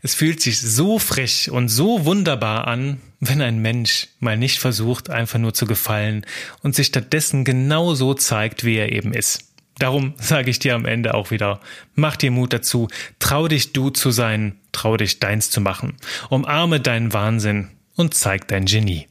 es 0.01 0.15
fühlt 0.15 0.41
sich 0.41 0.59
so 0.59 0.97
frisch 0.97 1.49
und 1.49 1.69
so 1.69 2.03
wunderbar 2.03 2.67
an, 2.67 2.99
wenn 3.19 3.43
ein 3.43 3.59
Mensch 3.59 4.07
mal 4.19 4.37
nicht 4.37 4.57
versucht, 4.57 5.11
einfach 5.11 5.37
nur 5.37 5.53
zu 5.53 5.67
gefallen 5.67 6.25
und 6.63 6.73
sich 6.73 6.87
stattdessen 6.87 7.43
genau 7.43 7.93
so 7.93 8.15
zeigt, 8.15 8.63
wie 8.63 8.77
er 8.77 8.91
eben 8.91 9.13
ist. 9.13 9.46
Darum 9.79 10.13
sage 10.17 10.49
ich 10.49 10.59
dir 10.59 10.75
am 10.75 10.85
Ende 10.85 11.13
auch 11.13 11.31
wieder, 11.31 11.59
mach 11.95 12.15
dir 12.15 12.31
Mut 12.31 12.53
dazu, 12.53 12.87
trau 13.19 13.47
dich 13.47 13.73
du 13.73 13.89
zu 13.89 14.11
sein, 14.11 14.59
trau 14.71 14.97
dich 14.97 15.19
deins 15.19 15.49
zu 15.51 15.61
machen, 15.61 15.97
umarme 16.29 16.79
deinen 16.79 17.13
Wahnsinn 17.13 17.69
und 17.95 18.13
zeig 18.13 18.47
dein 18.47 18.65
Genie. 18.65 19.07